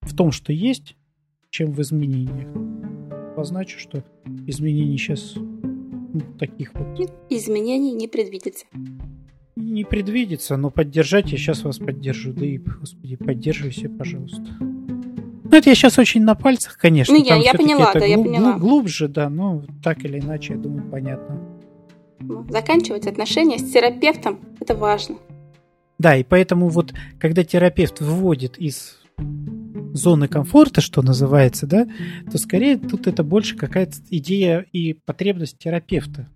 [0.00, 0.96] в том, что есть,
[1.50, 2.48] чем в изменениях.
[3.36, 4.04] Позначу, что
[4.46, 7.00] изменений сейчас ну, таких вот...
[7.30, 8.66] Изменений не предвидится
[9.56, 12.32] не предвидится, но поддержать я сейчас вас поддержу.
[12.32, 14.46] Да и, господи, поддерживайте, пожалуйста.
[14.60, 17.14] Ну, это я сейчас очень на пальцах, конечно.
[17.14, 18.52] Ну, я, я поняла, да, глуб, я поняла.
[18.58, 21.40] Глубже, да, но так или иначе, я думаю, понятно.
[22.20, 25.16] Ну, заканчивать отношения с терапевтом– это важно.
[25.98, 29.01] Да, и поэтому вот, когда терапевт выводит из
[29.92, 31.86] зоны комфорта, что называется, да,
[32.30, 36.28] то скорее тут это больше какая-то идея и потребность терапевта.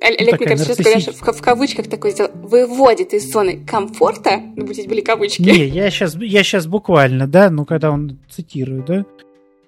[0.00, 1.14] Олег, мне кажется, нарциссич...
[1.14, 5.42] в, в кавычках такой сделал, выводит из зоны комфорта, ну, здесь были кавычки.
[5.42, 9.04] Не, я сейчас, я сейчас буквально, да, ну, когда он цитирует, да,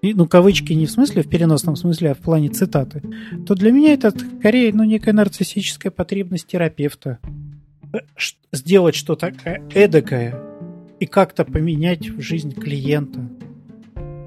[0.03, 3.03] и, ну, кавычки не в смысле, в переносном смысле, а в плане цитаты,
[3.47, 7.19] то для меня это скорее, ну, некая нарциссическая потребность терапевта.
[7.93, 7.99] Э,
[8.53, 9.33] сделать что-то
[9.75, 10.50] эдакое,
[11.01, 13.29] и как-то поменять жизнь клиента,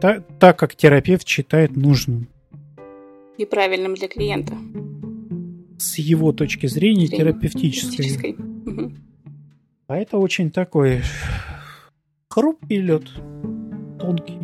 [0.01, 2.27] так, так как терапевт считает нужным.
[3.37, 4.53] И правильным для клиента.
[5.77, 8.33] С его точки зрения, зрения терапевтической.
[8.33, 8.91] Угу.
[9.87, 11.01] А это очень такой
[12.27, 13.03] хрупкий лед,
[13.99, 14.39] тонкий.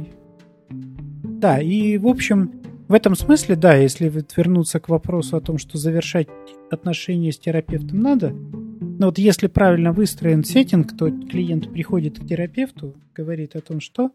[1.23, 5.77] Да, и в общем, в этом смысле, да, если вернуться к вопросу о том, что
[5.77, 6.27] завершать
[6.69, 8.35] отношения с терапевтом надо,
[8.79, 14.11] но вот если правильно выстроен сеттинг, то клиент приходит к терапевту, говорит о том, что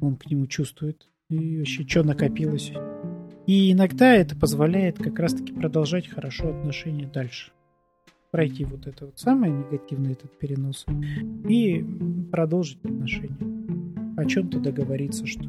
[0.00, 2.72] он к нему чувствует и вообще что накопилось.
[3.46, 7.52] И иногда это позволяет как раз-таки продолжать хорошо отношения дальше.
[8.30, 10.86] Пройти вот это вот самое негативное, этот перенос,
[11.48, 11.84] и
[12.30, 13.36] продолжить отношения.
[14.16, 15.44] О чем-то договориться, что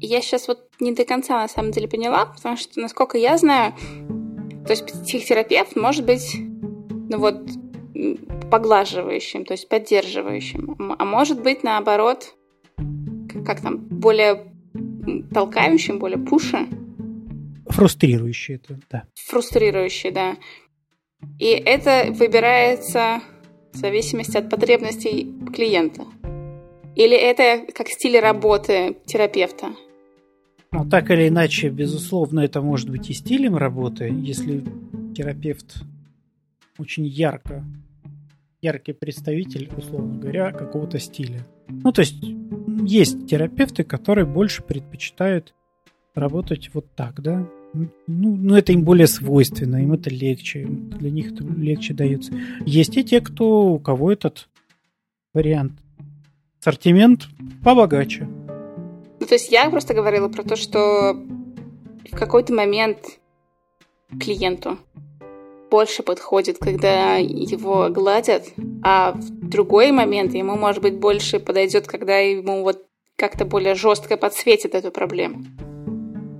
[0.00, 3.74] я сейчас вот не до конца на самом деле поняла, потому что, насколько я знаю,
[4.66, 7.50] то есть психотерапевт может быть, ну вот,
[8.50, 12.34] поглаживающим, то есть поддерживающим, а может быть наоборот,
[13.44, 14.46] как там, более
[15.32, 16.66] толкающим, более пуша.
[17.66, 19.04] Фрустрирующий это, да.
[19.14, 20.36] Фрустрирующий, да.
[21.38, 23.20] И это выбирается
[23.72, 26.04] в зависимости от потребностей клиента.
[26.96, 29.74] Или это как стиль работы терапевта?
[30.72, 34.64] Ну, так или иначе, безусловно, это может быть и стилем работы, если
[35.16, 35.82] терапевт
[36.78, 37.64] очень ярко
[38.62, 41.46] яркий представитель, условно говоря, какого-то стиля.
[41.68, 42.22] Ну, то есть
[42.84, 45.54] есть терапевты, которые больше предпочитают
[46.14, 47.46] работать вот так, да.
[47.72, 52.32] Ну, ну, это им более свойственно, им это легче, для них это легче дается.
[52.66, 54.48] Есть и те, кто, у кого этот
[55.32, 55.72] вариант.
[56.60, 57.28] Ассортимент
[57.64, 58.24] побогаче.
[59.20, 61.14] Ну, то есть я просто говорила про то, что
[62.10, 63.20] в какой-то момент
[64.20, 64.78] клиенту
[65.70, 68.48] больше подходит, когда его гладят,
[68.82, 72.84] а в другой момент ему, может быть, больше подойдет, когда ему вот
[73.16, 75.44] как-то более жестко подсветит эту проблему.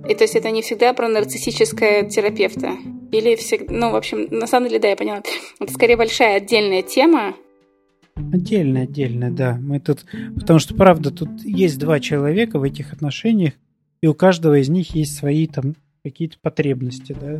[0.09, 2.71] И то есть это не всегда про нарциссическое терапевта.
[3.11, 5.21] Или всегда, ну, в общем, на самом деле, да, я поняла.
[5.59, 7.35] Это скорее большая отдельная тема.
[8.15, 9.57] Отдельная, отдельная, да.
[9.61, 10.05] Мы тут,
[10.39, 13.53] потому что, правда, тут есть два человека в этих отношениях,
[14.01, 17.39] и у каждого из них есть свои там какие-то потребности, да.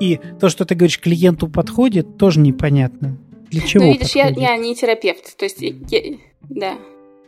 [0.00, 3.18] И то, что ты говоришь, клиенту подходит, тоже непонятно.
[3.50, 6.16] Для чего Ну, видишь, я, я не терапевт, то есть, я,
[6.48, 6.74] да.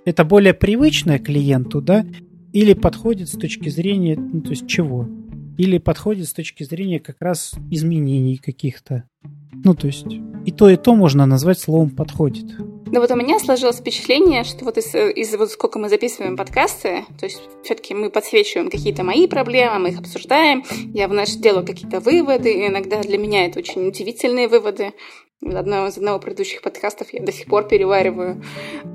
[0.05, 2.07] Это более привычное клиенту, да?
[2.53, 5.09] Или подходит с точки зрения, ну, то есть чего?
[5.57, 9.05] Или подходит с точки зрения как раз изменений каких-то.
[9.53, 10.07] Ну, то есть
[10.47, 12.47] и то, и то можно назвать словом «подходит».
[12.93, 17.05] Ну вот у меня сложилось впечатление, что вот из, из вот сколько мы записываем подкасты,
[17.21, 22.01] то есть все-таки мы подсвечиваем какие-то мои проблемы, мы их обсуждаем, я вновь делаю какие-то
[22.01, 24.93] выводы, и иногда для меня это очень удивительные выводы.
[25.41, 28.43] Одного из одного предыдущих подкастов я до сих пор перевариваю.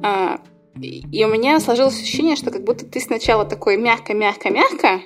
[0.03, 0.41] А,
[0.75, 5.01] И у меня сложилось ощущение, что как будто ты сначала такой мягко-мягко-мягко,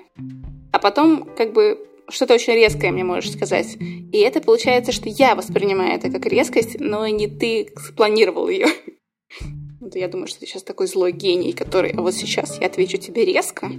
[0.71, 1.77] а потом как бы
[2.09, 3.77] что-то очень резкое мне можешь сказать.
[3.79, 8.67] И это получается, что я воспринимаю это как резкость, но не ты спланировал ее.
[9.93, 13.25] Я думаю, что ты сейчас такой злой гений, который, а вот сейчас я отвечу тебе
[13.25, 13.71] резко,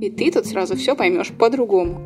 [0.00, 2.00] и ты тут сразу все поймешь по-другому.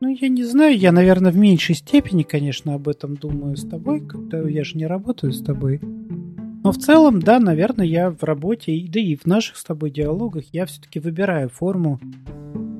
[0.00, 4.00] Ну, я не знаю, я, наверное, в меньшей степени, конечно, об этом думаю с тобой,
[4.00, 5.80] когда я же не работаю с тобой.
[5.82, 10.44] Но в целом, да, наверное, я в работе, да и в наших с тобой диалогах
[10.52, 11.98] я все-таки выбираю форму,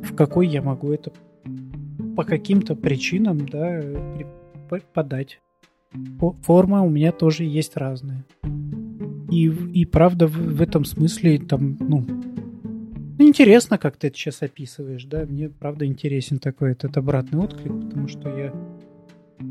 [0.03, 1.12] в какой я могу это
[2.17, 3.83] по каким-то причинам, да,
[4.95, 5.41] подать.
[6.43, 8.25] Форма у меня тоже есть разная.
[9.31, 12.05] И, и правда, в, в этом смысле, там, ну,
[13.19, 18.09] интересно, как ты это сейчас описываешь, да, мне, правда, интересен такой этот обратный отклик, потому
[18.09, 18.53] что я,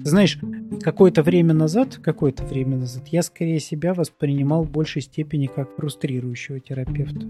[0.03, 0.39] знаешь,
[0.81, 6.59] какое-то время назад, какое-то время назад, я скорее себя воспринимал в большей степени как фрустрирующего
[6.59, 7.27] терапевта.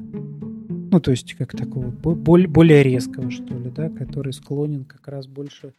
[0.95, 5.27] Ну, то есть, как такого, более, более резкого, что ли, да, который склонен как раз
[5.27, 5.73] больше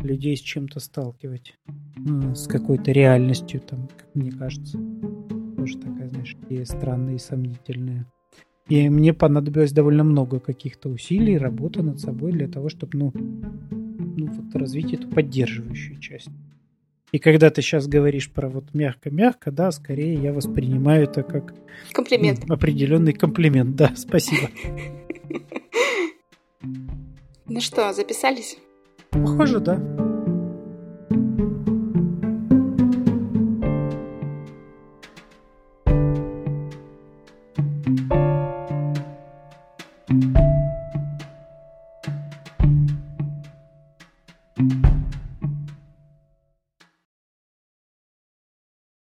[0.00, 1.58] людей с чем-то сталкивать,
[1.96, 4.78] ну, с какой-то реальностью, там, как мне кажется.
[5.56, 8.06] Тоже такая, знаешь, идея странная и сомнительная.
[8.68, 14.26] И мне понадобилось довольно много каких-то усилий, работы над собой для того, чтобы, ну, ну
[14.30, 16.30] вот развить эту поддерживающую часть.
[17.12, 21.54] И когда ты сейчас говоришь про вот мягко-мягко, да, скорее я воспринимаю это как
[21.92, 22.40] комплимент.
[22.46, 23.76] Ну, определенный комплимент.
[23.76, 24.48] Да, спасибо.
[27.46, 28.56] Ну что, записались?
[29.10, 30.11] Похоже, да.